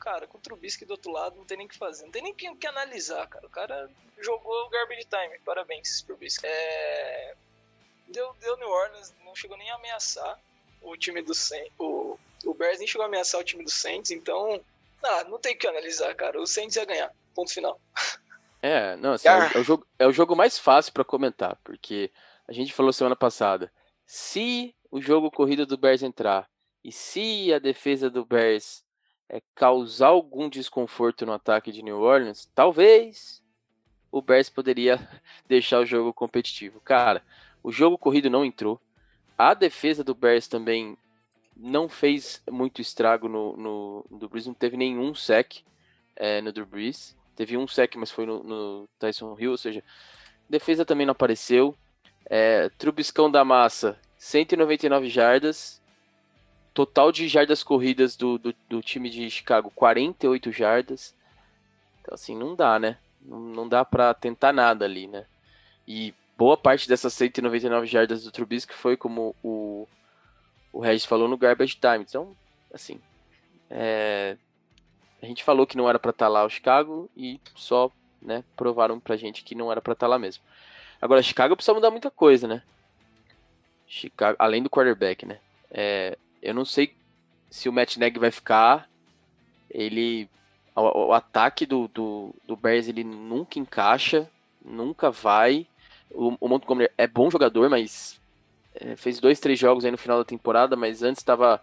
[0.00, 2.04] cara, com o Trubisky do outro lado, não tem nem o que fazer.
[2.04, 3.46] Não tem nem o que, que, analisar, cara.
[3.46, 5.38] O cara jogou o garbage time.
[5.44, 6.46] Parabéns, Trubisky.
[6.46, 7.34] É...
[8.08, 10.40] Deu, deu New Orleans, não chegou nem a ameaçar
[10.82, 11.72] o time do Saints.
[11.78, 14.60] O, o Bears nem chegou a ameaçar o time do Saints, então...
[15.02, 16.40] Ah, não tem o que analisar, cara.
[16.40, 17.14] O Saints ia ganhar.
[17.34, 17.80] Ponto final.
[18.62, 19.50] É, não, assim, ah.
[19.54, 22.12] é, o jogo, é o jogo mais fácil para comentar, porque
[22.46, 23.72] a gente falou semana passada,
[24.04, 26.46] se o jogo corrido do Bears entrar
[26.84, 28.84] e se a defesa do Bears
[29.30, 33.40] é, causar algum desconforto no ataque de New Orleans, talvez
[34.10, 34.98] o Bears poderia
[35.48, 36.80] deixar o jogo competitivo.
[36.80, 37.22] Cara,
[37.62, 38.80] o jogo corrido não entrou.
[39.38, 40.98] A defesa do Bears também
[41.56, 45.62] não fez muito estrago no, no, no Breeze, não teve nenhum sec
[46.16, 47.16] é, no Drew Brees.
[47.36, 49.82] Teve um sec, mas foi no, no Tyson Hill, ou seja,
[50.48, 51.74] defesa também não apareceu.
[52.26, 55.79] É, Trubiscão da massa, 199 jardas.
[56.72, 61.14] Total de jardas corridas do, do, do, time de Chicago, 48 jardas.
[62.00, 62.96] Então, assim, não dá, né?
[63.20, 65.26] Não, não dá para tentar nada ali, né?
[65.86, 69.86] E boa parte dessas 199 jardas do Trubisky foi como o,
[70.72, 72.04] o Regis falou no garbage time.
[72.08, 72.36] Então,
[72.72, 73.00] assim,
[73.68, 74.36] é,
[75.22, 77.90] a gente falou que não era para estar tá lá o Chicago e só,
[78.22, 80.42] né, provaram pra gente que não era para estar tá lá mesmo.
[81.00, 82.62] Agora, Chicago precisa mudar muita coisa, né?
[83.86, 85.38] Chicago, além do quarterback, né?
[85.70, 86.94] É, eu não sei
[87.50, 88.88] se o Matt Neg vai ficar.
[89.70, 90.28] Ele.
[90.74, 94.30] O, o ataque do, do, do, Bears ele nunca encaixa,
[94.64, 95.66] nunca vai.
[96.10, 98.20] O, o Montgomery é bom jogador, mas
[98.74, 101.62] é, fez dois, três jogos aí no final da temporada, mas antes estava.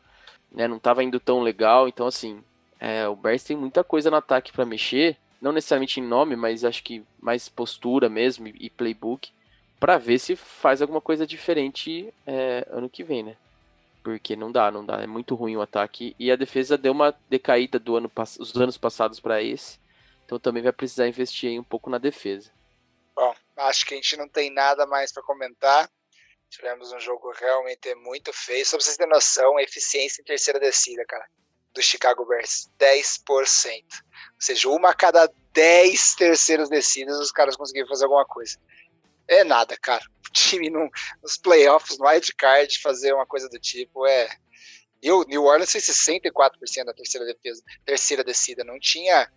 [0.51, 2.41] Né, não estava indo tão legal, então assim,
[2.79, 6.63] é, o Bears tem muita coisa no ataque para mexer, não necessariamente em nome, mas
[6.63, 9.29] acho que mais postura mesmo e playbook,
[9.77, 13.35] para ver se faz alguma coisa diferente é, ano que vem, né?
[14.07, 17.11] Porque não dá, não dá, é muito ruim o ataque e a defesa deu uma
[17.29, 19.81] decaída do ano os anos passados para esse,
[20.23, 22.49] então também vai precisar investir um pouco na defesa.
[23.13, 25.91] Bom, acho que a gente não tem nada mais para comentar.
[26.49, 28.65] Tivemos um jogo realmente muito feio.
[28.65, 31.27] Só pra vocês terem noção, a eficiência em terceira descida, cara
[31.73, 33.25] do Chicago Bears, 10%.
[33.27, 33.45] Ou
[34.39, 38.57] seja, uma a cada 10 terceiras descidas os caras conseguiram fazer alguma coisa.
[39.27, 40.03] É nada, cara.
[40.27, 44.29] O time nos playoffs, no wildcard, fazer uma coisa do tipo é.
[45.01, 48.63] E o New Orleans fez 64% da terceira defesa, terceira descida.
[48.63, 49.29] Não tinha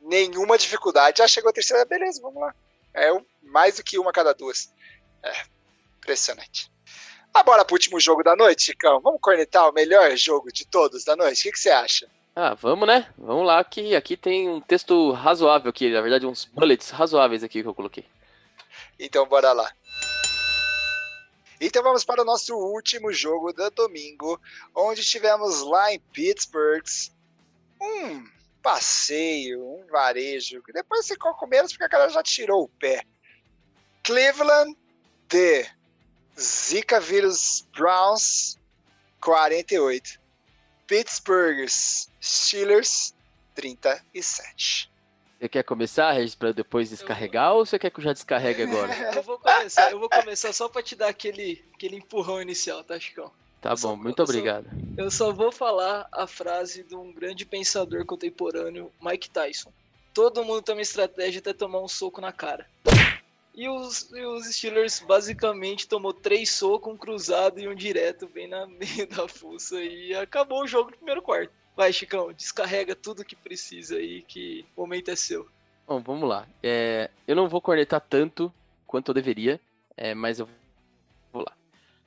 [0.00, 1.18] nenhuma dificuldade.
[1.18, 2.54] Já chegou a terceira, beleza, vamos lá.
[2.94, 3.08] É
[3.42, 4.72] mais do que uma cada duas.
[5.22, 5.32] É,
[5.98, 6.70] impressionante.
[7.34, 9.00] Agora pro último jogo da noite, Chicão.
[9.00, 11.40] Vamos cornetar o melhor jogo de todos da noite?
[11.40, 12.06] O que, que você acha?
[12.36, 13.06] Ah, vamos, né?
[13.16, 17.62] Vamos lá, que aqui tem um texto razoável aqui, na verdade, uns bullets razoáveis aqui
[17.62, 18.04] que eu coloquei.
[19.04, 19.68] Então, bora lá.
[21.60, 24.40] Então vamos para o nosso último jogo do domingo,
[24.72, 26.84] onde tivemos lá em Pittsburgh
[27.80, 28.24] um
[28.62, 33.04] passeio, um varejo, que depois ficou com menos porque a galera já tirou o pé.
[34.04, 34.76] Cleveland
[35.28, 35.68] de
[36.40, 38.56] Zika vírus Browns
[39.20, 40.20] 48.
[40.86, 41.68] Pittsburgh
[42.20, 43.14] Steelers
[43.56, 44.91] 37.
[45.42, 48.92] Você quer começar, Regis, para depois descarregar ou você quer que eu já descarregue agora?
[49.12, 52.96] eu vou começar, eu vou começar só para te dar aquele, aquele empurrão inicial, tá,
[53.00, 53.28] Chicão?
[53.60, 54.66] Tá eu bom, só, muito eu obrigado.
[54.66, 59.72] Só, eu só vou falar a frase de um grande pensador contemporâneo, Mike Tyson.
[60.14, 62.64] Todo mundo tem uma estratégia até tomar um soco na cara.
[63.52, 68.46] E os, e os Steelers basicamente tomou três socos, um cruzado e um direto bem
[68.46, 71.52] na meio da fuça e acabou o jogo no primeiro quarto.
[71.76, 75.48] Vai, Chicão, descarrega tudo que precisa aí, que o momento é seu.
[75.86, 76.46] Bom, vamos lá.
[76.62, 78.52] É, eu não vou cornetar tanto
[78.86, 79.60] quanto eu deveria,
[79.96, 80.48] é, mas eu
[81.32, 81.52] vou lá.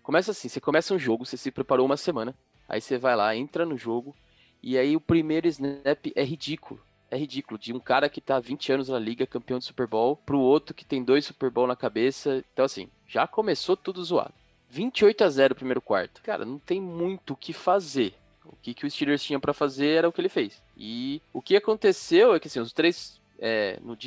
[0.03, 2.35] Começa assim, você começa um jogo, você se preparou uma semana,
[2.69, 4.15] aí você vai lá, entra no jogo,
[4.61, 7.57] e aí o primeiro snap é ridículo é ridículo.
[7.57, 10.39] De um cara que tá há 20 anos na liga, campeão de Super Bowl, pro
[10.39, 12.43] outro que tem dois Super Bowl na cabeça.
[12.53, 14.33] Então, assim, já começou tudo zoado.
[14.69, 16.21] 28 a 0 primeiro quarto.
[16.21, 18.13] Cara, não tem muito o que fazer.
[18.47, 20.61] O que, que o Steelers tinha para fazer era o que ele fez.
[20.77, 23.97] E o que aconteceu é que assim, os três é, no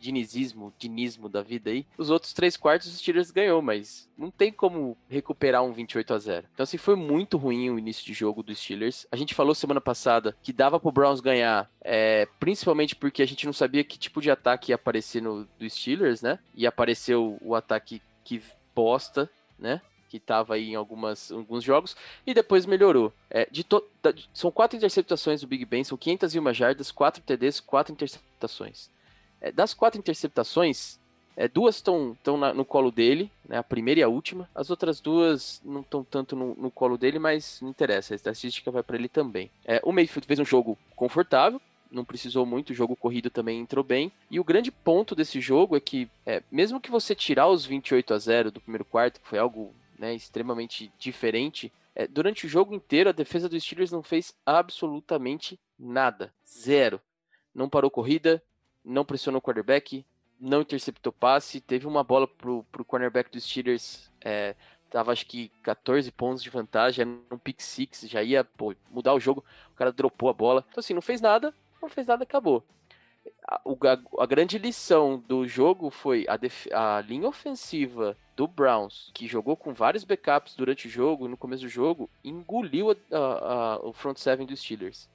[0.00, 4.52] dinizismo, dinismo da vida aí, os outros três quartos os Steelers ganhou, mas não tem
[4.52, 6.46] como recuperar um 28 a 0.
[6.52, 9.06] Então assim, foi muito ruim o início de jogo dos Steelers.
[9.10, 13.46] A gente falou semana passada que dava pro Browns ganhar, é, principalmente porque a gente
[13.46, 16.38] não sabia que tipo de ataque ia aparecer no do Steelers, né?
[16.54, 18.42] E apareceu o ataque que
[18.74, 19.80] bosta, né?
[20.12, 21.96] Que estava aí em algumas, alguns jogos,
[22.26, 23.10] e depois melhorou.
[23.30, 27.60] É, de to, da, são quatro interceptações do Big Ben, são 501 jardas, quatro TDs,
[27.60, 28.90] quatro interceptações.
[29.40, 31.00] É, das quatro interceptações,
[31.34, 32.14] é, duas estão
[32.54, 34.46] no colo dele, né, a primeira e a última.
[34.54, 38.70] As outras duas não estão tanto no, no, colo dele, mas não interessa, a estatística
[38.70, 39.50] vai para ele também.
[39.64, 41.58] É, o Mayfield fez um jogo confortável,
[41.90, 44.12] não precisou muito, o jogo corrido também entrou bem.
[44.30, 48.12] E o grande ponto desse jogo é que, é, mesmo que você tirar os 28
[48.12, 51.72] a 0 do primeiro quarto, que foi algo né, extremamente diferente.
[51.94, 56.34] É, durante o jogo inteiro, a defesa dos Steelers não fez absolutamente nada.
[56.44, 57.00] Zero.
[57.54, 58.42] Não parou corrida,
[58.84, 60.04] não pressionou o quarterback,
[60.40, 61.60] não interceptou passe.
[61.60, 64.56] Teve uma bola pro, pro cornerback dos Steelers, é,
[64.90, 69.14] tava acho que 14 pontos de vantagem, era um pick six, já ia pô, mudar
[69.14, 69.44] o jogo.
[69.70, 70.64] O cara dropou a bola.
[70.68, 72.64] Então, assim, não fez nada, não fez nada, acabou.
[73.46, 79.10] A, a, a grande lição do jogo foi a, def, a linha ofensiva do Browns,
[79.14, 83.76] que jogou com vários backups durante o jogo, no começo do jogo, engoliu a, a,
[83.86, 85.08] o front seven dos Steelers.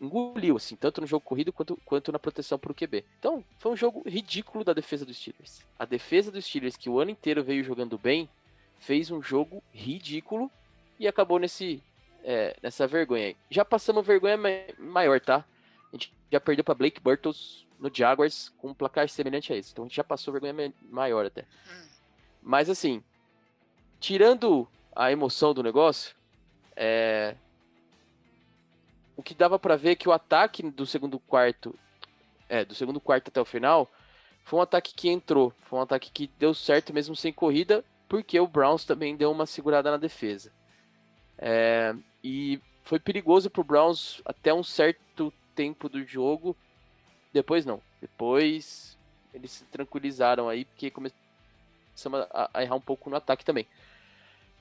[0.00, 3.04] Engoliu, assim, tanto no jogo corrido quanto, quanto na proteção para o QB.
[3.18, 5.60] Então, foi um jogo ridículo da defesa dos Steelers.
[5.78, 8.26] A defesa dos Steelers, que o ano inteiro veio jogando bem,
[8.78, 10.50] fez um jogo ridículo
[10.98, 11.82] e acabou nesse,
[12.24, 13.36] é, nessa vergonha aí.
[13.50, 14.38] Já passamos vergonha
[14.78, 15.44] maior, tá?
[15.92, 19.70] A gente já perdeu para Blake Burtles no Jaguars com um placar semelhante a esse.
[19.70, 21.42] Então a gente já passou vergonha maior até.
[21.42, 21.89] Hum.
[22.42, 23.02] Mas assim,
[23.98, 26.14] tirando a emoção do negócio,
[26.74, 27.34] é...
[29.16, 31.78] o que dava para ver é que o ataque do segundo quarto,
[32.48, 33.90] é, do segundo quarto até o final,
[34.44, 38.40] foi um ataque que entrou, foi um ataque que deu certo mesmo sem corrida, porque
[38.40, 40.52] o Browns também deu uma segurada na defesa.
[41.38, 41.94] É...
[42.22, 46.56] e foi perigoso pro Browns até um certo tempo do jogo.
[47.32, 47.80] Depois não.
[48.00, 48.98] Depois
[49.32, 51.19] eles se tranquilizaram aí, porque começou
[52.00, 53.66] começamos a, a, errar um pouco no ataque também.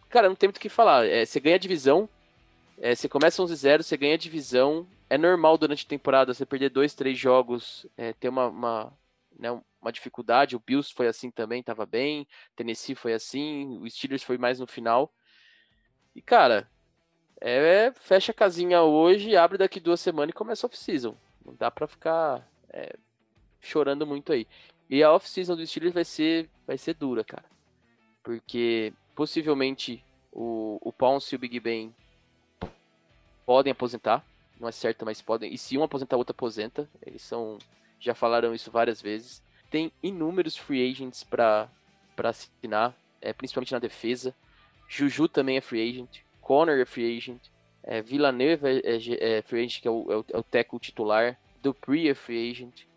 [0.09, 1.05] Cara, não tem muito o que falar.
[1.05, 2.09] É, você ganha a divisão,
[2.81, 4.87] é, você começa 11-0, você ganha a divisão.
[5.09, 8.93] É normal durante a temporada você perder dois, três jogos, é, ter uma, uma,
[9.37, 9.49] né,
[9.81, 10.55] uma dificuldade.
[10.55, 12.27] O Bills foi assim também, tava bem.
[12.55, 15.11] Tennessee foi assim, o Steelers foi mais no final.
[16.15, 16.67] E, cara,
[17.39, 21.15] é, fecha a casinha hoje, abre daqui duas semanas e começa off-season.
[21.45, 22.95] Não dá pra ficar é,
[23.61, 24.47] chorando muito aí.
[24.89, 27.45] E a off-season do Steelers vai ser, vai ser dura, cara.
[28.23, 31.93] Porque possivelmente o, o Pounce e o Big Ben
[33.45, 34.25] podem aposentar.
[34.59, 35.53] Não é certo, mas podem.
[35.53, 36.89] E se um aposentar, o outro aposenta.
[37.05, 37.57] Eles são.
[37.99, 39.41] Já falaram isso várias vezes.
[39.69, 41.69] Tem inúmeros free agents para
[42.17, 44.33] assinar, é, principalmente na defesa.
[44.87, 46.21] Juju também é free agent.
[46.41, 47.41] Connor é free agent.
[47.83, 51.39] É, Villaneva é, é, é free agent, que é o, é o, é o titular.
[51.61, 52.88] Dupree é free agent.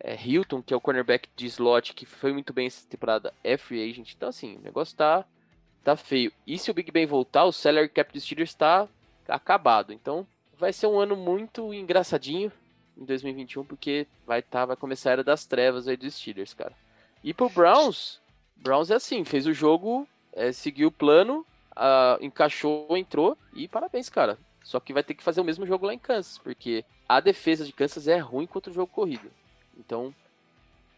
[0.00, 3.56] É, Hilton, que é o cornerback de slot, que foi muito bem essa temporada, é
[3.56, 4.12] free agent.
[4.14, 5.24] Então, assim, o negócio tá,
[5.84, 6.32] tá feio.
[6.46, 8.88] E se o Big Ben voltar, o salary cap dos Steelers tá
[9.28, 9.92] acabado.
[9.92, 10.26] Então,
[10.58, 12.50] vai ser um ano muito engraçadinho
[12.96, 16.72] em 2021, porque vai, tá, vai começar a era das trevas aí dos Steelers, cara.
[17.22, 18.20] E pro Browns,
[18.56, 21.46] Browns é assim, fez o jogo, é, seguiu o plano,
[22.20, 24.38] encaixou, entrou e parabéns, cara.
[24.62, 27.64] Só que vai ter que fazer o mesmo jogo lá em Kansas, porque a defesa
[27.64, 29.30] de Kansas é ruim contra o jogo corrido.
[29.80, 30.14] Então,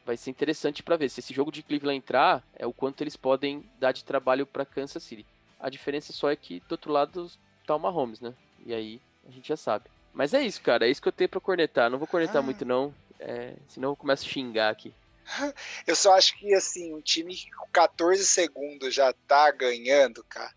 [0.05, 3.16] vai ser interessante para ver se esse jogo de Cleveland entrar, é o quanto eles
[3.16, 5.25] podem dar de trabalho para Kansas City.
[5.59, 7.31] A diferença só é que do outro lado
[7.66, 8.35] tá o Mahomes, né?
[8.66, 9.88] E aí a gente já sabe.
[10.12, 10.87] Mas é isso, cara.
[10.87, 11.88] É isso que eu tenho pra cornetar.
[11.88, 12.42] Não vou cornetar ah.
[12.42, 12.95] muito, não.
[13.18, 14.92] É, senão eu começo a xingar aqui.
[15.87, 20.53] Eu só acho que, assim, um time que com 14 segundos já tá ganhando, cara,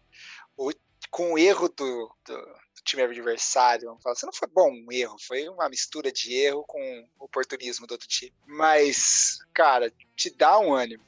[0.58, 0.72] o,
[1.12, 5.18] com o erro do, do time adversário, vamos falar assim, não foi bom um erro,
[5.20, 8.34] foi uma mistura de erro com oportunismo do outro time.
[8.46, 11.04] Mas, cara, te dá um ânimo.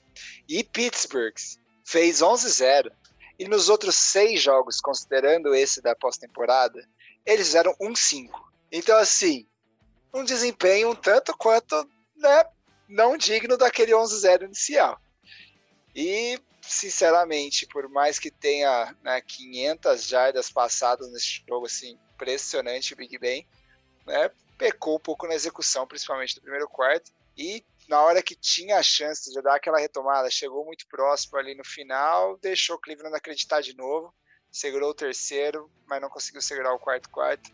[0.49, 1.35] E Pittsburgh
[1.85, 2.91] fez 11-0.
[3.39, 6.87] E nos outros seis jogos, considerando esse da pós-temporada,
[7.25, 8.29] eles fizeram 1-5.
[8.71, 9.47] Então, assim,
[10.13, 12.43] um desempenho um tanto quanto né,
[12.89, 14.99] não digno daquele 11-0 inicial.
[15.95, 22.97] E, sinceramente, por mais que tenha né, 500 jardas passadas nesse jogo, assim, impressionante o
[22.97, 23.47] Big Ben,
[24.05, 28.77] né, pecou um pouco na execução, principalmente no primeiro quarto, e na hora que tinha
[28.77, 33.15] a chance de dar aquela retomada, chegou muito próximo ali no final, deixou o Cleveland
[33.15, 34.13] acreditar de novo,
[34.51, 37.49] segurou o terceiro, mas não conseguiu segurar o quarto quarto,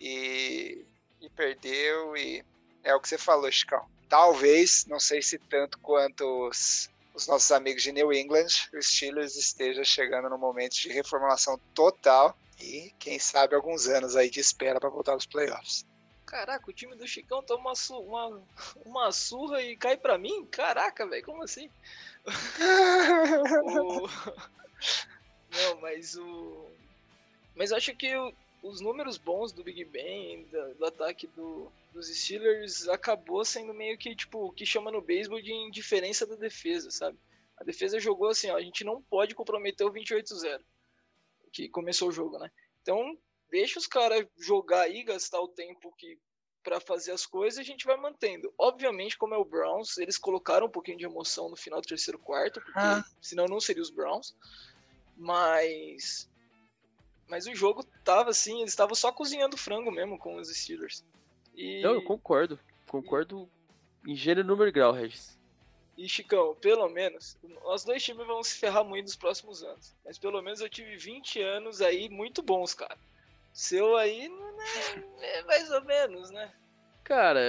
[0.00, 0.84] e,
[1.20, 2.44] e perdeu, e
[2.82, 3.88] é o que você falou, Chicão.
[4.08, 9.34] Talvez, não sei se tanto quanto os, os nossos amigos de New England, o Steelers
[9.34, 14.78] esteja chegando no momento de reformulação total e quem sabe alguns anos aí de espera
[14.78, 15.84] para voltar aos playoffs.
[16.24, 18.42] Caraca, o time do Chicão toma uma, uma,
[18.86, 20.46] uma surra e cai para mim?
[20.46, 21.68] Caraca, velho, como assim?
[23.64, 24.06] o...
[25.50, 26.66] Não, mas o.
[27.56, 28.14] Mas acho que
[28.62, 33.98] os números bons do Big Ben, do, do ataque do, dos Steelers, acabou sendo meio
[33.98, 37.18] que, tipo, o que chama no beisebol de indiferença da defesa, sabe?
[37.56, 40.60] A defesa jogou assim, ó, a gente não pode comprometer o 28-0,
[41.52, 42.50] que começou o jogo, né?
[42.80, 43.18] Então,
[43.50, 46.18] deixa os caras jogar aí, gastar o tempo que
[46.62, 48.52] para fazer as coisas, a gente vai mantendo.
[48.58, 52.18] Obviamente, como é o Browns, eles colocaram um pouquinho de emoção no final do terceiro
[52.18, 53.02] quarto, porque ah.
[53.22, 54.36] senão não seria os Browns.
[55.16, 56.28] Mas
[57.26, 61.04] mas o jogo tava assim, eles estavam só cozinhando frango mesmo com os Steelers.
[61.58, 61.82] E...
[61.82, 62.56] Não, eu concordo.
[62.86, 63.50] Concordo
[64.06, 65.36] em gênero, número e grau, Regis.
[65.96, 69.92] E Chicão, pelo menos, nós dois times vão se ferrar muito nos próximos anos.
[70.04, 72.96] Mas pelo menos eu tive 20 anos aí muito bons, cara.
[73.52, 74.30] Seu aí
[75.20, 76.52] é, é mais ou menos, né?
[77.02, 77.40] Cara,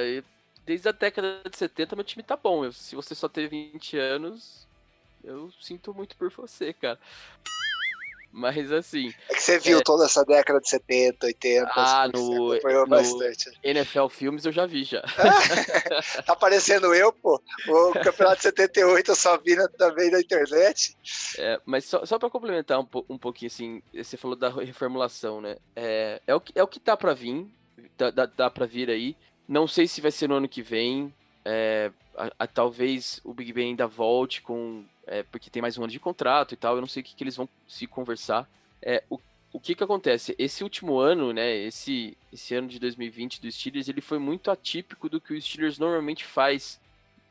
[0.65, 2.72] desde a década de 70 meu time tá bom.
[2.72, 4.67] Se você só teve 20 anos,
[5.24, 7.00] eu sinto muito por você, cara.
[8.31, 9.13] Mas assim.
[9.29, 9.83] É que você viu é...
[9.83, 11.71] toda essa década de 70, 80.
[11.75, 13.51] Ah, no, no bastante.
[13.63, 15.01] NFL Filmes eu já vi já.
[16.25, 17.41] tá parecendo eu, pô.
[17.67, 20.95] O campeonato de 78 eu só vi também na internet.
[21.37, 25.57] É, mas só, só pra complementar um, um pouquinho, assim, você falou da reformulação, né?
[25.75, 27.47] É, é, o, que, é o que tá pra vir,
[27.97, 29.15] dá, dá, dá pra vir aí.
[29.47, 31.13] Não sei se vai ser no ano que vem.
[31.45, 35.84] É, a, a, talvez o Big Ben ainda volte com é, porque tem mais um
[35.84, 38.47] ano de contrato e tal, eu não sei o que, que eles vão se conversar.
[38.82, 39.19] É, o,
[39.52, 40.36] o que que acontece?
[40.38, 45.10] Esse último ano, né, esse, esse ano de 2020 do Steelers, ele foi muito atípico
[45.10, 46.80] do que o Steelers normalmente faz,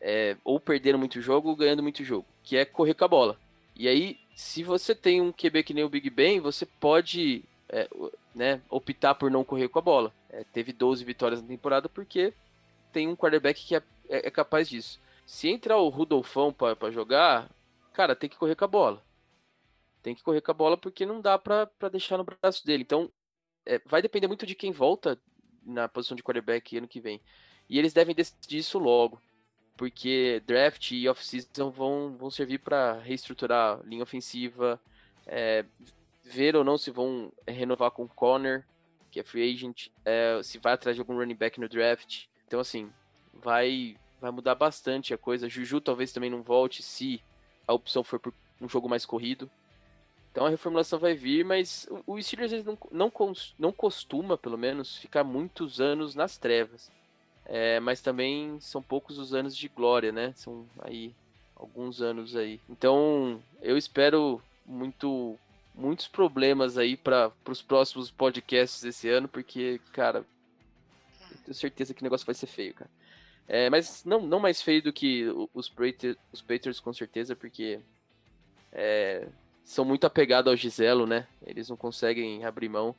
[0.01, 3.39] é, ou perdendo muito jogo ou ganhando muito jogo, que é correr com a bola.
[3.77, 7.89] E aí, se você tem um QB que nem o Big Ben, você pode é,
[8.35, 10.13] né, optar por não correr com a bola.
[10.31, 12.33] É, teve 12 vitórias na temporada porque
[12.93, 15.01] tem um quarterback que é, é, é capaz disso.
[15.27, 17.51] Se entrar o Rudolfão para jogar,
[17.93, 19.03] cara, tem que correr com a bola.
[20.03, 22.83] Tem que correr com a bola porque não dá para deixar no braço dele.
[22.83, 23.11] Então,
[23.67, 25.21] é, vai depender muito de quem volta
[25.65, 27.21] na posição de quarterback ano que vem.
[27.69, 29.21] E eles devem decidir isso logo.
[29.77, 34.81] Porque draft e off-season vão, vão servir para reestruturar a linha ofensiva,
[35.27, 35.65] é,
[36.25, 38.65] ver ou não se vão renovar com o Connor,
[39.11, 42.25] que é free agent, é, se vai atrás de algum running back no draft.
[42.47, 42.91] Então, assim,
[43.33, 45.49] vai, vai mudar bastante a coisa.
[45.49, 47.23] Juju talvez também não volte se
[47.67, 49.51] a opção for por um jogo mais corrido.
[50.31, 53.13] Então a reformulação vai vir, mas o Steelers não, não,
[53.59, 56.91] não costuma, pelo menos, ficar muitos anos nas trevas.
[57.45, 60.33] É, mas também são poucos os anos de glória, né?
[60.37, 61.15] São aí
[61.57, 62.61] alguns anos aí.
[62.69, 65.39] Então eu espero muito
[65.75, 70.27] muitos problemas aí para os próximos podcasts esse ano, porque, cara,
[71.31, 72.91] eu tenho certeza que o negócio vai ser feio, cara.
[73.49, 75.25] É, mas não, não mais feio do que
[75.55, 77.81] os, Patriots, os Patriots com certeza, porque
[78.71, 79.27] é,
[79.65, 81.27] são muito apegados ao Giselo, né?
[81.47, 82.95] Eles não conseguem abrir mão.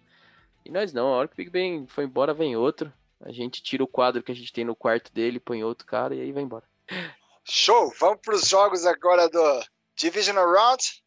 [0.65, 2.91] E nós não, a hora que o Big Ben foi embora, vem outro.
[3.21, 6.15] A gente tira o quadro que a gente tem no quarto dele, põe outro cara
[6.15, 6.65] e aí vai embora.
[7.43, 7.93] Show!
[7.99, 9.63] Vamos para os jogos agora do
[9.95, 11.03] Divisional Round.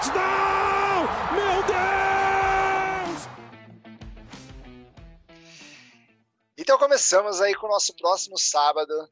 [0.00, 0.49] Touchdown!
[6.60, 9.08] Então começamos aí com o nosso próximo sábado,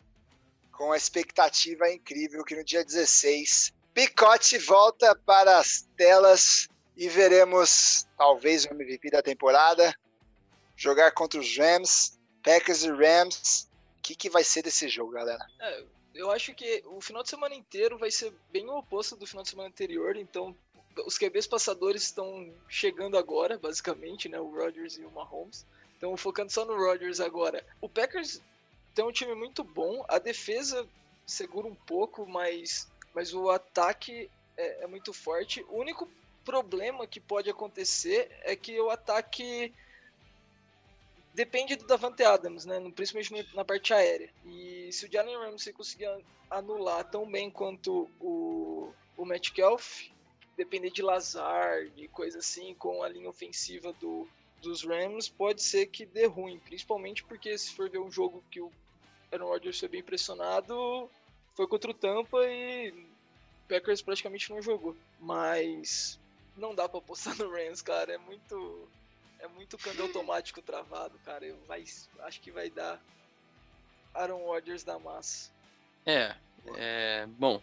[0.70, 8.06] com a expectativa incrível que no dia 16, Picote volta para as telas e veremos
[8.18, 9.98] talvez o MVP da temporada
[10.76, 13.66] jogar contra os Rams, Packers e Rams.
[13.96, 15.42] O que, que vai ser desse jogo, galera?
[15.58, 15.84] É,
[16.16, 19.42] eu acho que o final de semana inteiro vai ser bem o oposto do final
[19.42, 20.54] de semana anterior, então
[21.06, 24.38] os QBs passadores estão chegando agora, basicamente, né?
[24.38, 25.66] O Rodgers e o Mahomes.
[25.98, 27.66] Então, focando só no Rodgers agora.
[27.80, 28.40] O Packers
[28.94, 30.88] tem um time muito bom, a defesa
[31.26, 35.62] segura um pouco, mas, mas o ataque é, é muito forte.
[35.68, 36.08] O único
[36.44, 39.74] problema que pode acontecer é que o ataque
[41.34, 42.80] depende do Davante Adams, né?
[42.94, 44.30] Principalmente na parte aérea.
[44.46, 46.08] E se o Jalen Ramsey conseguir
[46.48, 50.08] anular tão bem quanto o, o Metcalf,
[50.56, 54.28] depender de Lazard e coisa assim, com a linha ofensiva do,
[54.60, 56.58] dos Rams, pode ser que dê ruim.
[56.60, 58.70] Principalmente porque se for ver um jogo que o
[59.32, 61.10] Aaron Rodgers foi bem pressionado,
[61.54, 64.96] foi contra o Tampa e o Packers praticamente não jogou.
[65.20, 66.18] Mas
[66.56, 68.12] não dá pra apostar no Rams, cara.
[68.12, 68.88] É muito
[69.40, 71.44] é muito câmbio automático travado, cara.
[71.44, 71.84] Eu vai,
[72.20, 73.00] acho que vai dar
[74.14, 75.50] Aaron Rodgers da massa.
[76.04, 76.34] É,
[76.76, 77.62] é, bom,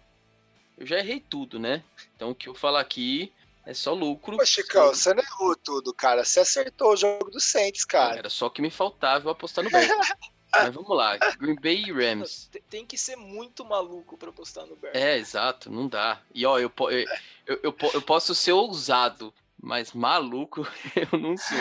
[0.78, 1.84] eu já errei tudo, né?
[2.16, 3.32] Então o que eu falar aqui
[3.66, 4.38] é só lucro.
[4.39, 6.24] Ô, Chicão, você não errou tudo, cara.
[6.24, 8.20] Você acertou o jogo do Saints, cara.
[8.20, 9.89] Era só que me faltava eu apostar no Bears.
[10.57, 12.49] Mas vamos lá, Green Bay e Rams.
[12.70, 14.95] Tem que ser muito maluco pra apostar no Bears.
[14.95, 16.22] É, exato, não dá.
[16.34, 17.05] E ó, eu, eu,
[17.45, 21.57] eu, eu, eu posso ser ousado, mas maluco eu não sou.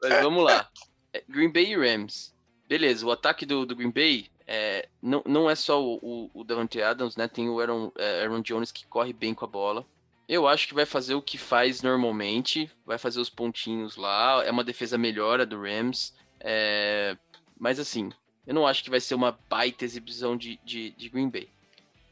[0.00, 0.70] mas vamos lá.
[1.12, 2.32] É, Green Bay e Rams.
[2.68, 6.44] Beleza, o ataque do, do Green Bay é, não, não é só o, o, o
[6.44, 7.26] Davante Adams, né?
[7.26, 9.84] Tem o Aaron, é, Aaron Jones que corre bem com a bola.
[10.28, 14.42] Eu acho que vai fazer o que faz normalmente, vai fazer os pontinhos lá.
[14.44, 16.14] É uma defesa melhor a do Rams.
[16.40, 17.16] É,
[17.58, 18.10] mas assim,
[18.46, 21.48] eu não acho que vai ser uma baita exibição de, de, de Green Bay.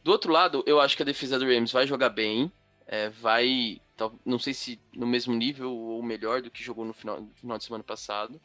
[0.03, 2.51] Do outro lado, eu acho que a defesa do Rams vai jogar bem,
[2.87, 3.81] é, vai
[4.25, 7.59] não sei se no mesmo nível ou melhor do que jogou no final, no final
[7.59, 8.41] de semana passado.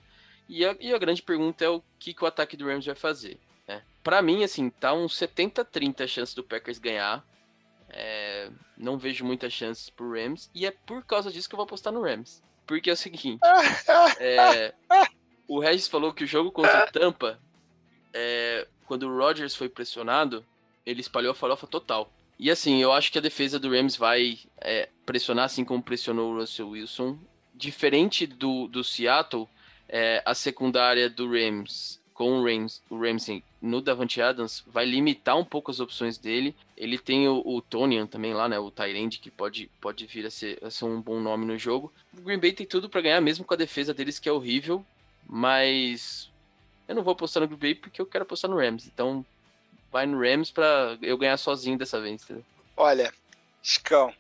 [0.48, 2.96] E a, e a, grande pergunta é o que, que o ataque do Rams vai
[2.96, 3.40] fazer.
[3.68, 3.82] Né?
[4.04, 7.26] Para mim, assim, tá uns 70-30 a chance do Packers ganhar.
[7.98, 10.50] É, não vejo muitas chances pro Rams.
[10.54, 12.44] E é por causa disso que eu vou apostar no Rams.
[12.68, 13.40] Porque é o seguinte:
[14.20, 14.74] é,
[15.48, 17.40] o Regis falou que o jogo contra o Tampa,
[18.14, 20.46] é, quando o Rodgers foi pressionado,
[20.86, 22.12] ele espalhou a farofa total.
[22.38, 26.34] E assim, eu acho que a defesa do Rams vai é, pressionar assim como pressionou
[26.34, 27.18] o Russell Wilson.
[27.54, 29.48] Diferente do, do Seattle,
[29.88, 35.38] é, a secundária do Rams com o, Rams, o Ramsey no Davante Adams vai limitar
[35.38, 36.56] um pouco as opções dele.
[36.78, 38.58] Ele tem o, o Tonian também lá, né?
[38.58, 41.92] O Tyrande, que pode, pode vir a ser, a ser um bom nome no jogo.
[42.18, 44.84] O Green Bay tem tudo para ganhar, mesmo com a defesa deles que é horrível.
[45.28, 46.32] Mas
[46.88, 48.88] eu não vou apostar no Green Bay porque eu quero apostar no Rams.
[48.88, 49.26] Então
[49.92, 52.46] vai no Rams pra eu ganhar sozinho dessa vez, entendeu?
[52.78, 53.14] Olha,
[53.62, 54.14] Chicão,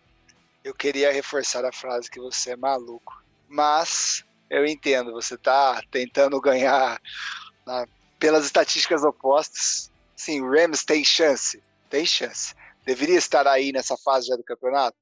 [0.66, 3.24] eu queria reforçar a frase que você é maluco.
[3.48, 7.00] Mas eu entendo, você tá tentando ganhar
[7.66, 7.88] na,
[8.20, 9.92] pelas estatísticas opostas.
[10.16, 11.62] Sim, o Rams tem chance.
[11.90, 12.54] Tem chance.
[12.86, 14.98] Deveria estar aí nessa fase já do campeonato?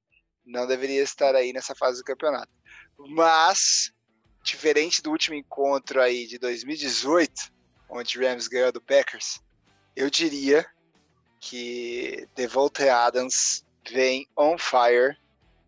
[0.46, 2.52] Não deveria estar aí nessa fase do campeonato.
[2.98, 3.92] Mas,
[4.44, 7.52] diferente do último encontro aí de 2018,
[7.90, 9.42] onde o Rams ganhou do Packers,
[9.96, 10.66] eu diria
[11.40, 15.18] que Devontae Adams vem on fire,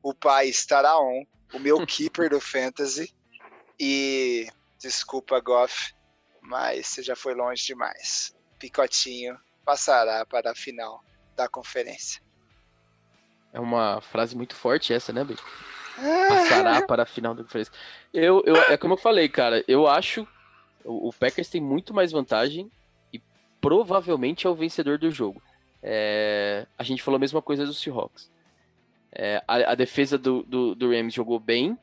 [0.02, 3.14] o pai estará on, o meu keeper do fantasy
[3.80, 4.48] e
[4.80, 5.94] desculpa Goff,
[6.46, 8.36] mas você já foi longe demais.
[8.60, 11.04] Picotinho passará para a final
[11.36, 12.22] da conferência.
[13.52, 15.36] É uma frase muito forte essa, né, Bê?
[16.28, 17.74] Passará para a final da conferência.
[18.14, 20.28] Eu, eu, é como eu falei, cara, eu acho
[20.84, 22.70] o, o Packers tem muito mais vantagem
[23.66, 25.42] provavelmente é o vencedor do jogo.
[25.82, 28.32] É, a gente falou a mesma coisa do Seahawks.
[29.12, 31.76] É, a, a, defesa do, do, do, Rams jogou bem,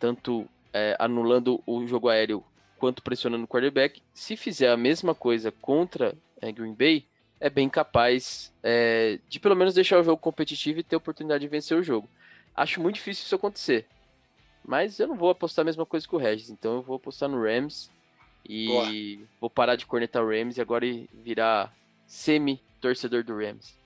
[0.00, 2.42] tanto é, anulando o jogo aéreo
[2.78, 4.02] quanto pressionando o quarterback.
[4.14, 7.04] Se fizer a mesma coisa contra é, Green Bay,
[7.40, 11.42] é bem capaz é, de pelo menos deixar o jogo competitivo e ter a oportunidade
[11.42, 12.08] de vencer o jogo.
[12.54, 13.86] Acho muito difícil isso acontecer.
[14.64, 17.28] Mas eu não vou apostar a mesma coisa que o Regis, então eu vou apostar
[17.28, 17.90] no Rams
[18.44, 19.28] E Boa.
[19.40, 21.74] vou parar de cornetar o Rams e agora virar
[22.06, 23.76] semi-torcedor do Rams.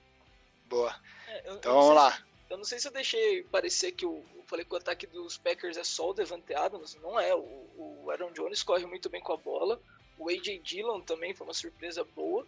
[0.69, 0.95] Boa.
[1.27, 2.11] É, eu, então eu vamos lá.
[2.11, 4.23] Se, eu não sei se eu deixei parecer que o.
[4.53, 6.95] Falei que o ataque dos Packers é só o Devante Adams.
[7.01, 7.33] Não é.
[7.33, 7.41] O,
[7.75, 9.81] o Aaron Jones corre muito bem com a bola.
[10.15, 10.59] O A.J.
[10.59, 12.45] Dillon também foi uma surpresa boa.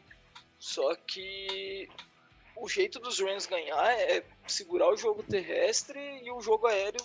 [0.59, 1.89] Só que
[2.55, 7.01] o jeito dos Rams ganhar é segurar o jogo terrestre e o jogo aéreo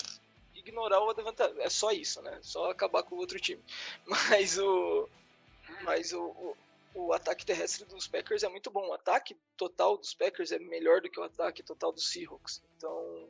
[0.55, 2.39] ignorar o Devante É só isso, né?
[2.43, 3.65] Só acabar com o outro time.
[4.05, 5.09] Mas o.
[5.83, 6.57] Mas o, o,
[6.95, 8.87] o, ataque terrestre dos Packers é muito bom.
[8.87, 12.63] O ataque total dos Packers é melhor do que o ataque total dos Seahawks.
[12.77, 13.27] Então.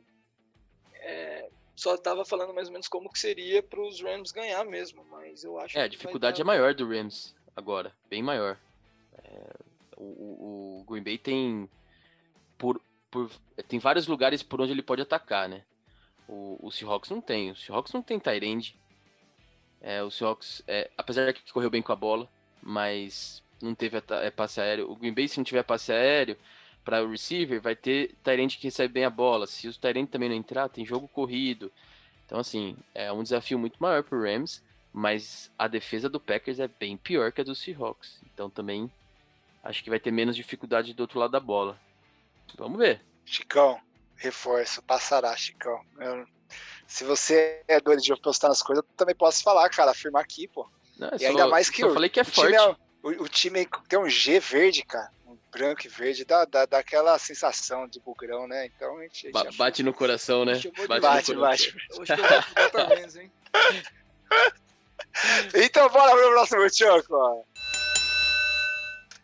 [0.95, 5.05] É, só estava falando mais ou menos como que seria para os Rams ganhar mesmo,
[5.09, 5.77] mas eu acho.
[5.77, 6.43] É, a dificuldade dar...
[6.43, 8.57] é maior do Rams agora, bem maior.
[9.23, 9.53] É,
[9.97, 11.69] o, o, Green Bay tem
[12.57, 13.29] por, por,
[13.67, 15.63] tem vários lugares por onde ele pode atacar, né?
[16.27, 17.51] O, o Seahawks não tem.
[17.51, 18.75] O Seahawks não tem Tyrande.
[19.81, 22.29] É, o Seahawks, é, apesar que correu bem com a bola,
[22.61, 24.89] mas não teve é, passe aéreo.
[24.91, 26.37] O Green Bay, se não tiver passe aéreo
[26.83, 29.47] para o receiver, vai ter Tyrande que recebe bem a bola.
[29.47, 31.71] Se o Tyrande também não entrar, tem jogo corrido.
[32.25, 34.63] Então, assim, é um desafio muito maior para o Rams,
[34.93, 38.19] mas a defesa do Packers é bem pior que a do Seahawks.
[38.33, 38.91] Então, também
[39.63, 41.79] acho que vai ter menos dificuldade do outro lado da bola.
[42.57, 43.01] Vamos ver.
[43.25, 43.79] Chicão,
[44.15, 45.81] reforço, passará, Chicão.
[45.99, 46.25] Eu,
[46.87, 50.47] se você é doido de postar as coisas, eu também posso falar, cara, afirmar aqui,
[50.47, 50.69] pô.
[50.97, 52.51] Não, é e só, ainda mais que eu falei que é forte.
[52.51, 55.11] Time é, o, o, time tem um G verde, cara.
[55.51, 58.67] Branco e verde, dá, dá, dá aquela sensação de bugrão, né?
[58.67, 59.29] Então a gente.
[59.31, 60.53] Ba bate no coração, né?
[60.87, 61.35] Bate, bate.
[61.35, 61.75] bate.
[61.99, 62.13] Hoje
[63.15, 63.31] eu hein?
[65.53, 67.45] então bora pro próximo Choco.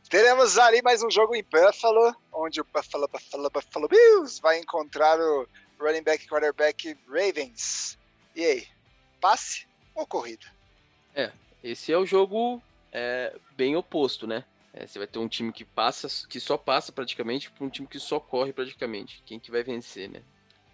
[0.09, 5.19] Teremos ali mais um jogo em Buffalo, onde o Buffalo, Buffalo, Buffalo Bills vai encontrar
[5.19, 5.47] o
[5.79, 7.97] running back quarterback Ravens.
[8.35, 8.67] E aí,
[9.19, 10.45] passe ou corrida?
[11.13, 11.31] É,
[11.63, 12.61] esse é o jogo
[12.91, 14.45] é, bem oposto, né?
[14.77, 17.87] É, você vai ter um time que passa, que só passa praticamente, para um time
[17.87, 19.23] que só corre praticamente.
[19.25, 20.21] Quem que vai vencer, né?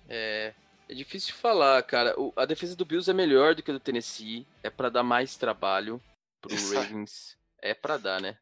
[0.10, 0.54] É,
[0.90, 2.20] é difícil falar, cara.
[2.20, 4.46] O, a defesa do Bills é melhor do que a do Tennessee.
[4.62, 6.02] É para dar mais trabalho
[6.42, 6.76] pro Isso.
[6.76, 7.38] Ravens.
[7.62, 8.38] É para dar, né?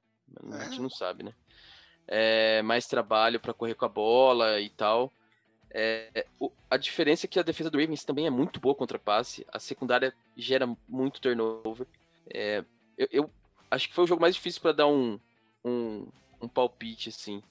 [0.54, 1.34] A gente não sabe, né?
[2.08, 5.14] É, mais trabalho para correr com a bola e tal.
[5.70, 8.98] É, o, a diferença é que a defesa do Ravens também é muito boa contra
[8.98, 9.46] passe.
[9.52, 11.86] A secundária gera muito turnover.
[12.34, 12.64] É,
[12.98, 13.32] eu, eu,
[13.70, 15.20] acho que foi o jogo mais difícil para dar um,
[15.64, 16.08] um,
[16.42, 17.42] um palpite, assim.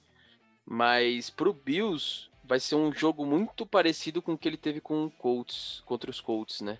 [0.65, 5.05] Mas pro Bills vai ser um jogo muito parecido com o que ele teve com
[5.05, 6.77] o Colts, contra os Colts, né?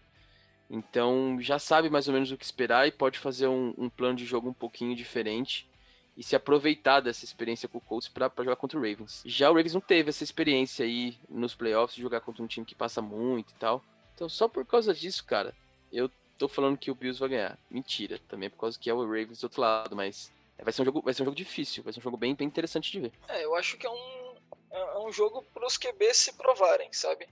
[0.69, 4.15] Então já sabe mais ou menos o que esperar e pode fazer um, um plano
[4.15, 5.67] de jogo um pouquinho diferente
[6.15, 9.21] e se aproveitar dessa experiência com o Colts para jogar contra o Ravens.
[9.25, 12.75] Já o Ravens não teve essa experiência aí nos playoffs jogar contra um time que
[12.75, 13.83] passa muito e tal.
[14.15, 15.53] Então só por causa disso, cara,
[15.91, 17.57] eu tô falando que o Bills vai ganhar.
[17.69, 20.31] Mentira, também por causa que é o Ravens do outro lado, mas
[20.63, 22.47] vai ser um jogo, vai ser um jogo difícil, vai ser um jogo bem, bem
[22.47, 23.13] interessante de ver.
[23.27, 24.35] É, eu acho que é um,
[24.71, 27.27] é um jogo para os QBs se provarem, sabe?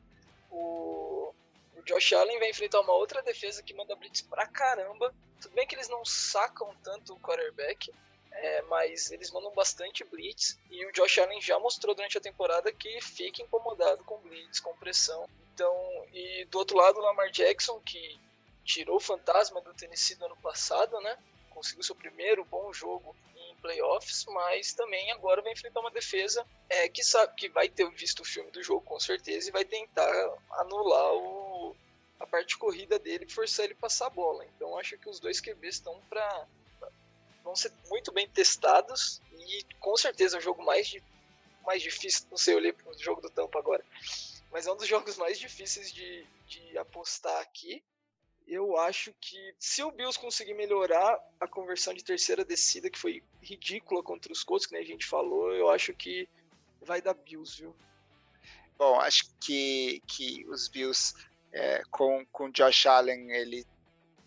[0.51, 1.33] O,
[1.75, 5.13] o Josh Allen vai enfrentar uma outra defesa que manda blitz pra caramba.
[5.39, 7.93] Tudo bem que eles não sacam tanto o quarterback,
[8.31, 12.71] é, mas eles mandam bastante blitz e o Josh Allen já mostrou durante a temporada
[12.71, 15.29] que fica incomodado com blitz, com pressão.
[15.53, 15.75] Então,
[16.13, 18.19] e do outro lado, o Lamar Jackson, que
[18.63, 21.17] tirou o fantasma do Tennessee no ano passado, né?
[21.59, 26.87] Conseguiu seu primeiro bom jogo em playoffs, mas também agora vai enfrentar uma defesa é,
[26.87, 30.09] que sabe que vai ter visto o filme do jogo com certeza e vai tentar
[30.51, 31.75] anular o,
[32.17, 34.45] a parte corrida dele e forçar ele passar a bola.
[34.55, 36.47] Então acho que os dois QBs estão para
[37.43, 40.95] vão ser muito bem testados e com certeza é o jogo mais,
[41.65, 43.83] mais difícil, não sei, eu olhei pro jogo do Tampa agora,
[44.49, 47.83] mas é um dos jogos mais difíceis de, de apostar aqui.
[48.49, 53.23] Eu acho que se o Bills conseguir melhorar a conversão de terceira descida, que foi
[53.39, 56.27] ridícula contra os Colts, que a gente falou, eu acho que
[56.81, 57.75] vai dar Bills, viu?
[58.75, 61.13] Bom, acho que, que os Bills,
[61.53, 63.67] é, com, com Josh Allen, ele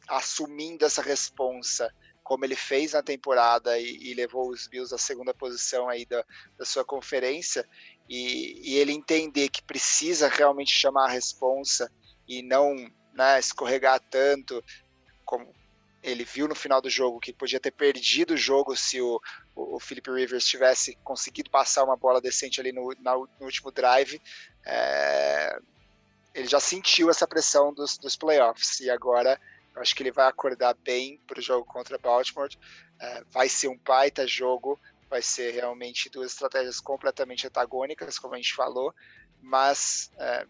[0.07, 1.93] assumindo essa responsa
[2.23, 6.25] como ele fez na temporada e, e levou os Bills à segunda posição aí da,
[6.57, 7.69] da sua conferência,
[8.09, 11.91] e, e, ele entender que precisa realmente chamar a responsa
[12.29, 12.77] e não
[13.15, 14.63] né, escorregar tanto,
[15.25, 15.55] como
[16.03, 19.21] ele viu no final do jogo que podia ter perdido o jogo se o,
[19.55, 24.21] o, o Rivers tivesse conseguido passar uma bola decente ali no, na, no último drive.
[24.67, 25.59] É,
[26.35, 29.41] ele já sentiu essa pressão dos, dos playoffs e agora
[29.75, 32.51] eu acho que ele vai acordar bem para o jogo contra Baltimore.
[33.01, 38.37] É, vai ser um baita jogo, vai ser realmente duas estratégias completamente antagônicas, como a
[38.39, 38.95] gente falou,
[39.41, 40.47] mas é,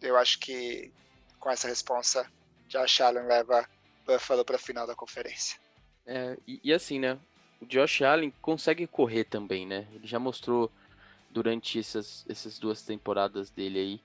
[0.00, 0.92] eu acho que
[1.38, 2.30] com essa resposta,
[2.68, 3.68] Josh Allen leva
[4.06, 5.58] Buffalo para a final da conferência.
[6.06, 7.18] É, e, e, assim, né?
[7.60, 9.86] O Josh Allen consegue correr também, né?
[9.92, 10.70] Ele já mostrou
[11.30, 14.00] durante essas, essas duas temporadas dele aí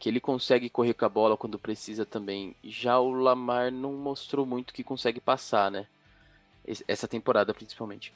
[0.00, 2.56] que ele consegue correr com a bola quando precisa também.
[2.64, 5.86] Já o Lamar não mostrou muito que consegue passar, né?
[6.88, 8.14] Essa temporada principalmente.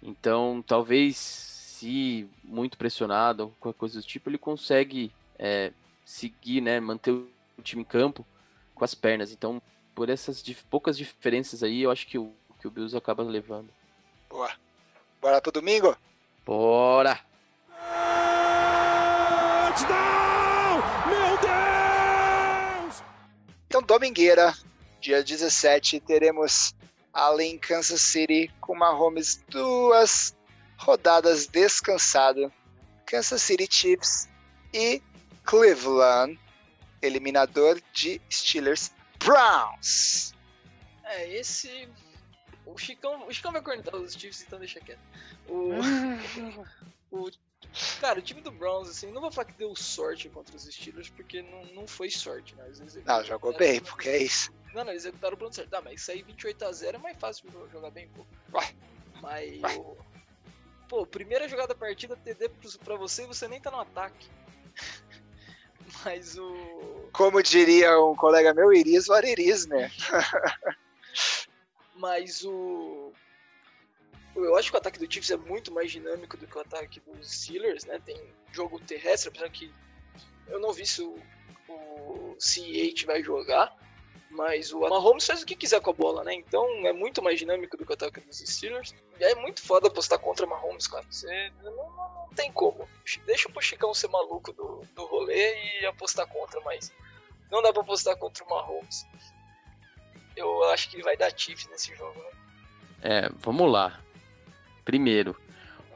[0.00, 5.72] Então, talvez se muito pressionado, qualquer coisa do tipo, ele consegue é,
[6.04, 6.78] seguir, né?
[6.78, 7.20] Manter
[7.64, 8.24] time em campo
[8.74, 9.32] com as pernas.
[9.32, 9.60] Então,
[9.94, 13.68] por essas dif poucas diferenças aí, eu acho que o, que o Bills acaba levando.
[14.28, 14.50] Boa.
[15.20, 15.96] Bora pro domingo?
[16.44, 17.20] Bora!
[21.06, 23.02] Meu Deus!
[23.66, 24.54] Então, domingueira,
[25.00, 26.74] dia 17, teremos
[27.12, 30.36] além Kansas City com Mahomes duas
[30.76, 32.52] rodadas descansado.
[33.06, 34.28] Kansas City Chiefs
[34.72, 35.02] e
[35.44, 36.38] Cleveland,
[37.06, 40.34] eliminador de Steelers Browns.
[41.04, 41.88] É, esse.
[42.66, 45.00] O Chicão, o Chicão vai cornetar os Chiefs, então deixa quieto.
[45.48, 45.70] O,
[47.12, 47.30] o,
[48.00, 51.10] cara, o time do Browns, assim, não vou falar que deu sorte contra os Steelers,
[51.10, 52.64] porque não, não foi sorte, né?
[53.04, 54.50] Não, jogou bem, porque é isso.
[54.74, 55.70] Não, não, eles executaram o plano certo.
[55.70, 58.26] Tá, mas isso aí 28x0 é mais fácil jogar bem, pô.
[58.54, 58.74] Ué.
[59.20, 59.60] Mas.
[60.88, 62.50] Pô, primeira jogada da partida, TD
[62.84, 64.28] pra você e você nem tá no ataque.
[66.04, 67.08] Mas o.
[67.12, 69.90] Como diria um colega meu, iris or iris, né?
[71.94, 73.12] Mas o.
[74.34, 77.00] Eu acho que o ataque do Chiefs é muito mais dinâmico do que o ataque
[77.00, 78.00] dos Steelers, né?
[78.04, 78.20] Tem
[78.52, 79.72] jogo terrestre, apesar que
[80.48, 81.16] eu não vi se o,
[81.68, 83.76] o CH vai jogar.
[84.34, 86.34] Mas o Mahomes faz o que quiser com a bola, né?
[86.34, 88.92] Então é muito mais dinâmico do que o ataque dos Steelers.
[89.20, 91.04] E é muito foda apostar contra o Mahomes, cara.
[91.08, 92.88] Você não, não, não tem como.
[93.26, 96.92] Deixa o Chicão ser maluco do, do rolê e apostar contra, mas
[97.48, 99.06] não dá pra apostar contra o Mahomes.
[100.36, 102.30] Eu acho que ele vai dar Chiefs nesse jogo, né?
[103.02, 104.00] É, vamos lá.
[104.84, 105.36] Primeiro,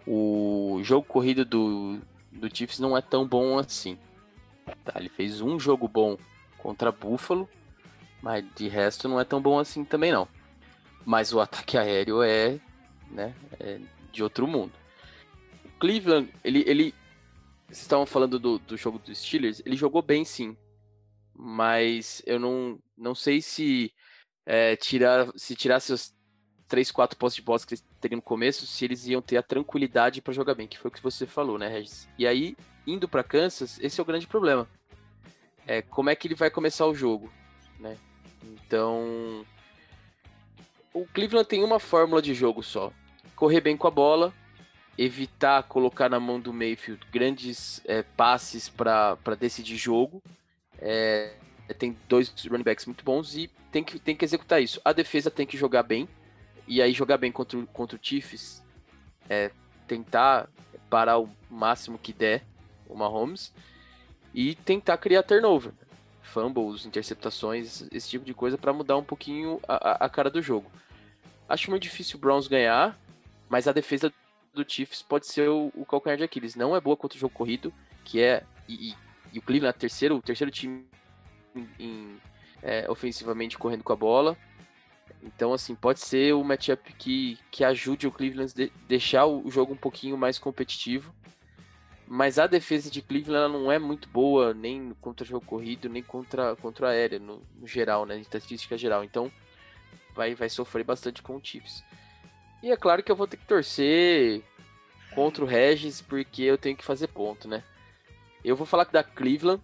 [0.07, 3.99] o jogo corrido do, do Chiefs não é tão bom assim.
[4.85, 6.17] Tá, ele fez um jogo bom
[6.57, 7.49] contra Buffalo
[8.23, 10.29] mas de resto não é tão bom assim também não.
[11.05, 12.59] Mas o ataque aéreo é,
[13.11, 13.81] né, é
[14.13, 14.73] de outro mundo.
[15.65, 16.95] O Cleveland, ele, ele
[17.69, 20.57] vocês estavam falando do, do jogo dos Steelers, ele jogou bem sim.
[21.35, 23.93] Mas eu não, não sei se
[24.47, 26.15] é, tirar, se tirasse os
[26.67, 29.43] 3, 4 postos de bola que eles teriam no começo, se eles iam ter a
[29.43, 32.09] tranquilidade para jogar bem, que foi o que você falou, né, Regis?
[32.19, 32.57] E aí,
[32.87, 34.69] indo para Kansas, esse é o grande problema.
[35.67, 37.31] É, como é que ele vai começar o jogo,
[37.79, 37.97] né?
[38.43, 39.45] Então,
[40.93, 42.93] o Cleveland tem uma fórmula de jogo só:
[43.37, 44.33] correr bem com a bola,
[44.97, 50.23] evitar colocar na mão do Mayfield grandes é, passes para decidir jogo.
[50.79, 51.35] É,
[51.79, 54.81] tem dois running backs muito bons e tem que, tem que executar isso.
[54.85, 56.09] A defesa tem que jogar bem,
[56.67, 58.63] e aí jogar bem contra, contra o Chiefs,
[59.29, 59.51] é,
[59.87, 60.49] tentar
[60.89, 62.45] parar o máximo que der
[62.89, 63.53] o Mahomes
[64.33, 65.73] e tentar criar turnover
[66.29, 70.71] fumbles, interceptações, esse tipo de coisa para mudar um pouquinho a, a, cara do jogo.
[71.49, 72.99] Acho muito difícil o Browns ganhar,
[73.49, 74.13] mas a defesa
[74.53, 76.55] do Chiefs pode ser o, o calcanhar de Aquiles.
[76.55, 77.73] Não é boa contra o jogo corrido,
[78.05, 78.95] que é e,
[79.33, 80.87] e, o Cleveland é terceiro, o terceiro time
[81.55, 82.17] em, em,
[82.63, 84.37] é, ofensivamente correndo com a bola.
[85.23, 89.73] Então, assim, pode ser o matchup que, que ajude o Cleveland de, deixar o jogo
[89.73, 91.13] um pouquinho mais competitivo
[92.11, 96.57] mas a defesa de Cleveland não é muito boa nem contra jogo corrido, nem contra,
[96.57, 98.19] contra o aéreo, no, no geral, né?
[98.19, 99.05] Estatística geral.
[99.05, 99.31] Então
[100.15, 101.85] vai, vai sofrer bastante com o Chiefs.
[102.63, 104.43] E é claro que eu vou ter que torcer
[105.15, 107.63] contra o Regis, porque eu tenho que fazer ponto, né?
[108.43, 109.63] Eu vou falar que da Cleveland,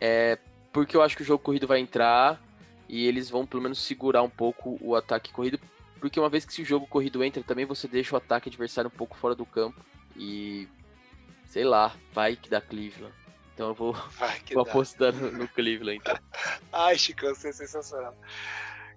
[0.00, 0.36] é,
[0.72, 2.42] porque eu acho que o jogo corrido vai entrar
[2.88, 5.60] e eles vão pelo menos segurar um pouco o ataque corrido,
[6.00, 8.90] porque uma vez que se o jogo corrido entra, também você deixa o ataque adversário
[8.92, 9.80] um pouco fora do campo.
[10.16, 10.66] E
[11.48, 13.14] sei lá, vai que dá Cleveland.
[13.54, 13.92] Então eu vou,
[14.52, 15.98] vou apostar no, no, Cleveland.
[16.00, 16.16] Então.
[16.72, 18.16] Ai, Chico, você é sensacional.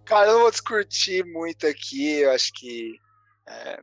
[0.06, 2.20] Cara, eu não vou discutir muito aqui.
[2.20, 3.00] Eu acho que
[3.48, 3.80] é,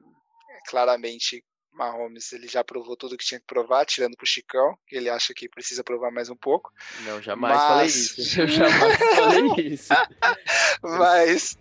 [0.69, 5.09] claramente Mahomes ele já provou tudo que tinha que provar, tirando pro Chicão, que ele
[5.09, 6.73] acha que precisa provar mais um pouco.
[7.01, 7.69] Não, jamais Mas...
[7.69, 8.41] falei isso.
[8.41, 9.95] Eu jamais falei isso.
[10.83, 11.59] Mas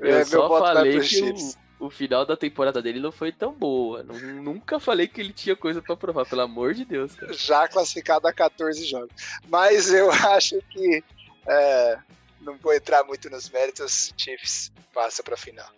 [0.00, 1.34] eu é, só falei que o,
[1.80, 4.02] o final da temporada dele não foi tão boa.
[4.02, 7.14] Nunca falei que ele tinha coisa para provar, pelo amor de Deus.
[7.14, 7.32] Cara.
[7.32, 9.10] Já classificado a 14 jogos.
[9.48, 11.02] Mas eu acho que
[11.46, 11.98] é,
[12.42, 14.12] não vou entrar muito nos méritos.
[14.16, 15.68] Chiefs passa para final.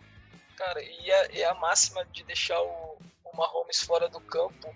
[0.57, 4.75] Cara, e a, e a, máxima de deixar o, o Mahomes fora do campo,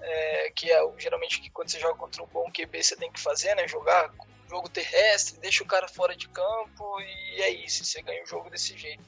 [0.00, 3.18] é, que é geralmente que quando você joga contra um bom QB você tem que
[3.18, 3.66] fazer, né?
[3.66, 4.12] Jogar
[4.48, 8.48] jogo terrestre, deixa o cara fora de campo e é isso, você ganha o jogo
[8.48, 9.04] desse jeito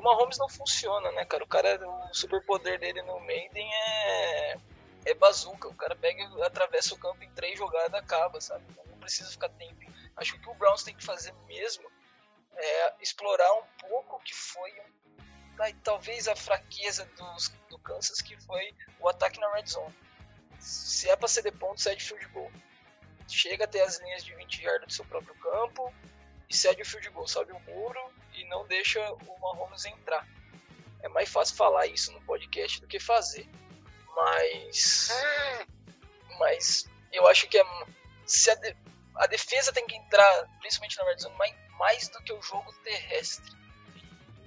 [0.00, 1.44] o Mahomes não funciona, né, cara?
[1.44, 4.56] O cara, o superpoder dele no Maiden é
[5.04, 5.68] é bazuca.
[5.68, 8.64] O cara pega atravessa o campo em três jogadas acaba, sabe?
[8.86, 9.78] Não precisa ficar tempo.
[10.16, 11.90] Acho que o que o Browns tem que fazer mesmo
[12.56, 14.72] é explorar um pouco o que foi
[15.82, 19.94] talvez a fraqueza dos, do Kansas, que foi o ataque na red zone.
[20.58, 22.50] Se é para ceder pontos, cede field goal.
[23.28, 25.92] Chega até as linhas de 20 yards do seu próprio campo
[26.48, 28.00] e cede o field goal, sobe o muro
[28.50, 30.26] não deixa o Mahomes entrar.
[31.02, 33.48] É mais fácil falar isso no podcast do que fazer.
[34.14, 35.08] Mas.
[36.38, 37.64] Mas eu acho que é.
[38.26, 38.76] Se a, de,
[39.16, 42.72] a defesa tem que entrar, principalmente na red zone, mais, mais do que o jogo
[42.84, 43.50] terrestre.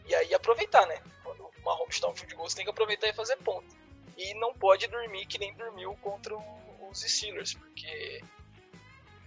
[0.05, 1.01] E aí aproveitar, né?
[1.23, 3.75] Quando o Mahomes está um field goal, você tem que aproveitar e fazer ponto.
[4.17, 8.21] E não pode dormir que nem dormiu contra os Steelers, porque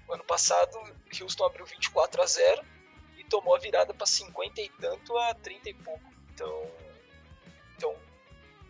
[0.09, 0.79] ano passado
[1.21, 2.76] Houston abriu 24 a 0 e
[3.27, 6.05] tomou a virada para 50 e tanto a 30 e pouco.
[6.33, 6.71] Então,
[7.77, 7.97] então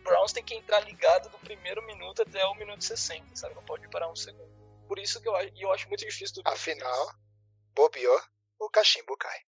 [0.02, 3.54] Browns tem que entrar ligado do primeiro minuto até o minuto 60, sabe?
[3.54, 4.50] Não pode parar um segundo.
[4.86, 7.10] Por isso que eu, eu acho muito difícil do Afinal,
[7.74, 8.20] bobeou,
[8.60, 9.40] o cachimbo cai.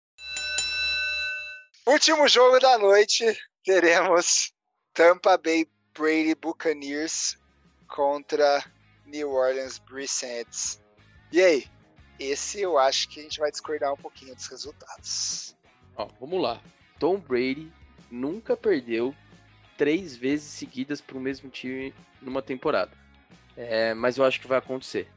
[1.86, 3.24] Último jogo da noite,
[3.64, 4.52] teremos
[4.92, 7.38] Tampa Bay Brady Buccaneers
[7.88, 8.62] contra
[9.06, 10.82] New Orleans Saints.
[11.32, 11.77] E aí?
[12.18, 15.56] Esse eu acho que a gente vai discordar um pouquinho dos resultados.
[15.96, 16.60] Ó, vamos lá.
[16.98, 17.72] Tom Brady
[18.10, 19.14] nunca perdeu
[19.76, 22.90] três vezes seguidas para o mesmo time numa temporada.
[23.56, 25.08] É, mas eu acho que vai acontecer.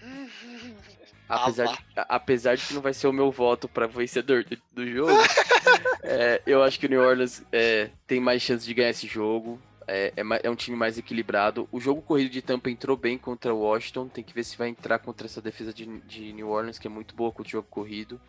[1.28, 4.86] Apesar, de, apesar de que não vai ser o meu voto para vencedor do, do
[4.86, 5.12] jogo,
[6.04, 9.58] é, eu acho que o New Orleans é, tem mais chance de ganhar esse jogo.
[9.86, 11.68] É, é, é, um time mais equilibrado.
[11.72, 14.08] O jogo corrido de Tampa entrou bem contra o Washington.
[14.08, 16.90] Tem que ver se vai entrar contra essa defesa de, de New Orleans, que é
[16.90, 18.20] muito boa com o jogo corrido.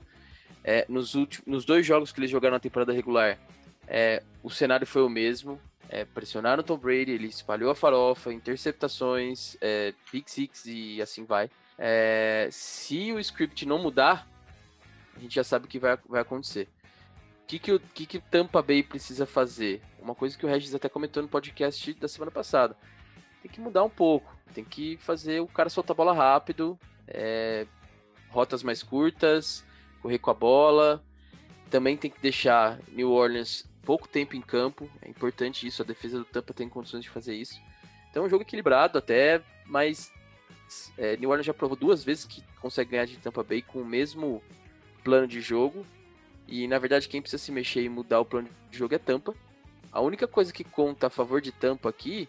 [0.63, 3.37] É, nos, últimos, nos dois jogos que eles jogaram na temporada regular,
[3.87, 5.59] é, o cenário foi o mesmo.
[5.89, 11.49] É, pressionaram Tom Brady, ele espalhou a farofa, interceptações, é, pick six e assim vai.
[11.77, 14.27] É, se o script não mudar,
[15.15, 16.67] a gente já sabe o que vai, vai acontecer.
[17.53, 19.79] O que, que, o que, que Tampa Bay precisa fazer?
[20.01, 22.75] Uma coisa que o Regis até comentou no podcast da semana passada.
[23.43, 24.35] Tem que mudar um pouco.
[24.55, 27.67] Tem que fazer o cara soltar a bola rápido, é,
[28.29, 29.63] rotas mais curtas,
[30.01, 31.03] correr com a bola.
[31.69, 34.89] Também tem que deixar New Orleans pouco tempo em campo.
[34.99, 35.83] É importante isso.
[35.83, 37.61] A defesa do Tampa tem condições de fazer isso.
[38.09, 40.11] Então é um jogo equilibrado até, mas
[40.97, 43.85] é, New Orleans já provou duas vezes que consegue ganhar de Tampa Bay com o
[43.85, 44.41] mesmo
[45.03, 45.85] plano de jogo.
[46.47, 49.33] E na verdade quem precisa se mexer e mudar o plano de jogo é Tampa.
[49.91, 52.27] A única coisa que conta a favor de Tampa aqui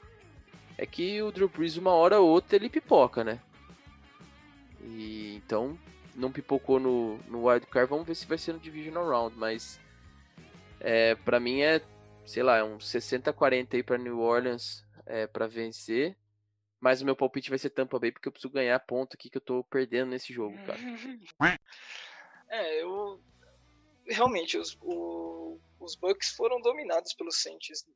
[0.77, 3.41] é que o Drew Brees uma hora ou outra ele pipoca, né?
[4.83, 5.79] E então
[6.15, 9.81] não pipocou no, no wild card, vamos ver se vai ser no divisional round, mas
[10.79, 11.81] é, para mim é,
[12.25, 16.17] sei lá, é um 60-40 aí para New Orleans é, para vencer.
[16.81, 19.39] Mas o meu palpite vai ser Tampa Bay, porque eu preciso ganhar ponto aqui que
[19.39, 20.79] eu tô perdendo nesse jogo, cara.
[22.47, 23.19] É, eu.
[24.07, 27.86] Realmente, os, o, os Bucks foram dominados pelos Saints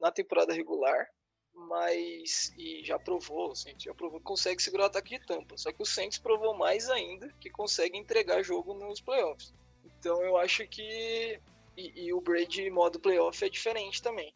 [0.00, 1.08] na temporada regular,
[1.54, 2.52] mas.
[2.56, 5.56] E já provou, o Saints já provou que consegue segurar o ataque de Tampa.
[5.56, 9.52] Só que o Saints provou mais ainda que consegue entregar jogo nos playoffs.
[9.84, 11.40] Então eu acho que
[11.76, 14.34] e, e o Brady modo playoff é diferente também.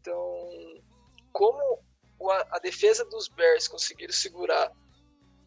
[0.00, 0.82] Então,
[1.32, 1.80] como
[2.30, 4.72] a, a defesa dos Bears conseguiram segurar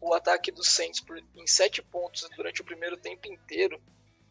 [0.00, 3.80] o ataque dos Saints por, em sete pontos durante o primeiro tempo inteiro,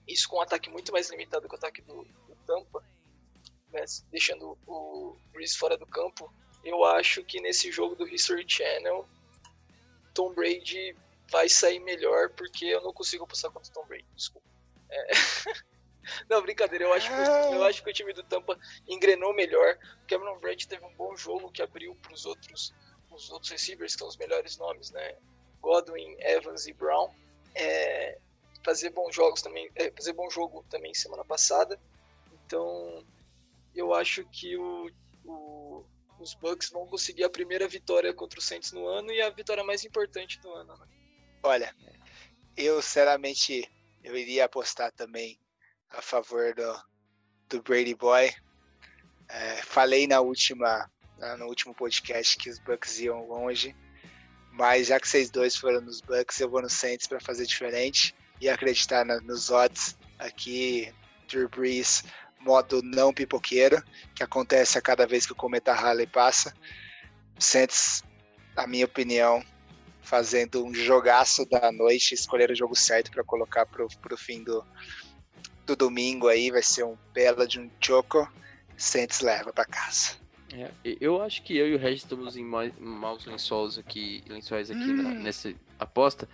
[0.08, 2.84] isso com um ataque muito mais limitado que o ataque do, do Tampa,
[3.72, 6.34] né, deixando o Breeze fora do campo,
[6.64, 9.08] eu acho que nesse jogo do History Channel,
[10.14, 10.96] Tom Brady
[11.30, 14.48] vai sair melhor, porque eu não consigo passar contra o Tom Brady, desculpa.
[14.90, 15.08] É...
[16.30, 19.78] Não, brincadeira, eu acho, que, eu acho que o time do Tampa engrenou melhor.
[20.04, 22.74] O Cameron Brand teve um bom jogo que abriu para os outros,
[23.12, 25.18] os outros receivers, que são os melhores nomes, né?
[25.60, 27.14] Godwin, Evans e Brown.
[27.54, 28.18] É,
[28.68, 31.80] fazer bons jogos também, é, fazer bom jogo também semana passada.
[32.46, 33.02] Então,
[33.74, 34.92] eu acho que o,
[35.24, 35.86] o,
[36.20, 39.64] os Bucks vão conseguir a primeira vitória contra o Saints no ano e a vitória
[39.64, 40.76] mais importante do ano.
[40.76, 40.86] Né?
[41.44, 41.74] Olha,
[42.58, 43.72] eu sinceramente
[44.04, 45.40] eu iria apostar também
[45.90, 46.84] a favor do,
[47.48, 48.34] do Brady Boy.
[49.30, 50.92] É, falei na última,
[51.40, 53.74] no último podcast que os Bucks iam longe,
[54.52, 58.14] mas já que vocês dois foram nos Bucks, eu vou no Saints para fazer diferente
[58.42, 60.94] e acreditar na, nos odds aqui.
[61.28, 62.06] Drew Brees,
[62.40, 63.84] modo não pipoqueiro,
[64.16, 66.54] que acontece a cada vez que o Cometa Harley passa.
[67.38, 68.04] Saints,
[68.56, 69.44] na minha opinião,
[70.02, 74.66] fazendo um jogaço da noite, escolher o jogo certo para colocar para o fim do,
[75.66, 78.28] do domingo aí vai ser um belo de um choco.
[78.78, 80.16] Saints leva para casa.
[80.54, 80.72] É,
[81.02, 85.04] eu acho que eu e o Regis estamos em maus lençóis aqui, lençóis aqui hum.
[85.04, 86.28] na, nessa aposta,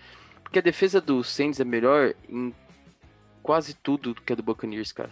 [0.54, 2.54] porque a defesa do Saints é melhor em
[3.42, 5.10] quase tudo que a do Buccaneers, cara.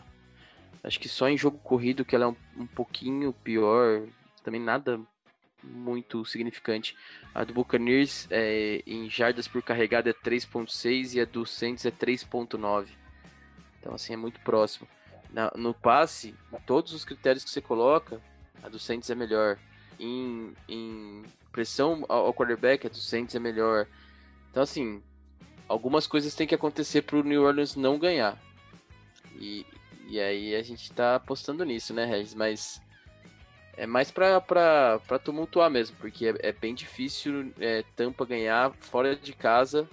[0.84, 4.04] Acho que só em jogo corrido que ela é um, um pouquinho pior,
[4.44, 5.02] também nada
[5.64, 6.96] muito significante.
[7.34, 11.92] A do Buccaneers é, em jardas por carregada é 3.6 e a do Saints é
[11.92, 12.90] 3.9.
[13.80, 14.88] Então assim é muito próximo.
[15.32, 16.36] Na, no passe,
[16.68, 18.22] todos os critérios que você coloca,
[18.62, 19.58] a do Saints é melhor.
[20.00, 23.88] Em, em pressão ao quarterback, a do Saints é melhor.
[24.52, 25.02] Então, assim,
[25.72, 28.38] algumas coisas têm que acontecer para o New Orleans não ganhar.
[29.36, 29.66] E,
[30.08, 32.34] e aí a gente está apostando nisso, né, Regis?
[32.34, 32.82] Mas
[33.78, 39.34] é mais para tumultuar mesmo, porque é, é bem difícil é, Tampa ganhar fora de
[39.34, 39.90] casa.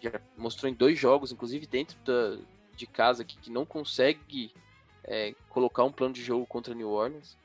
[0.00, 2.38] Já mostrou em dois jogos, inclusive dentro da,
[2.76, 4.54] de casa, que, que não consegue
[5.02, 7.36] é, colocar um plano de jogo contra New Orleans.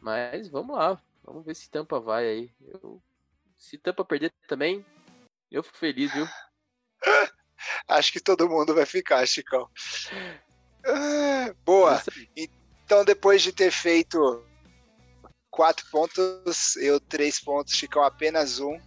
[0.00, 2.50] Mas vamos lá, vamos ver se Tampa vai aí.
[2.66, 3.00] Eu,
[3.58, 4.84] se Tampa perder também,
[5.50, 6.26] eu fico feliz, viu?
[7.88, 9.68] Acho que todo mundo vai ficar, Chicão.
[11.64, 12.02] boa.
[12.36, 14.44] Então, depois de ter feito
[15.50, 18.78] quatro pontos, eu três pontos, Chicão apenas um.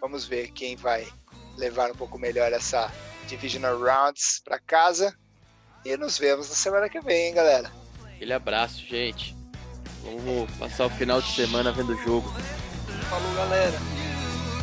[0.00, 1.06] Vamos ver quem vai
[1.56, 2.92] levar um pouco melhor essa
[3.26, 5.16] Divisional Rounds para casa.
[5.84, 7.70] E nos vemos na semana que vem, hein, galera.
[8.04, 9.36] Aquele abraço, gente.
[10.02, 12.28] Vamos passar o final de semana vendo o jogo.
[13.08, 13.78] Falou, galera.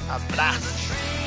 [0.10, 1.23] Abraço.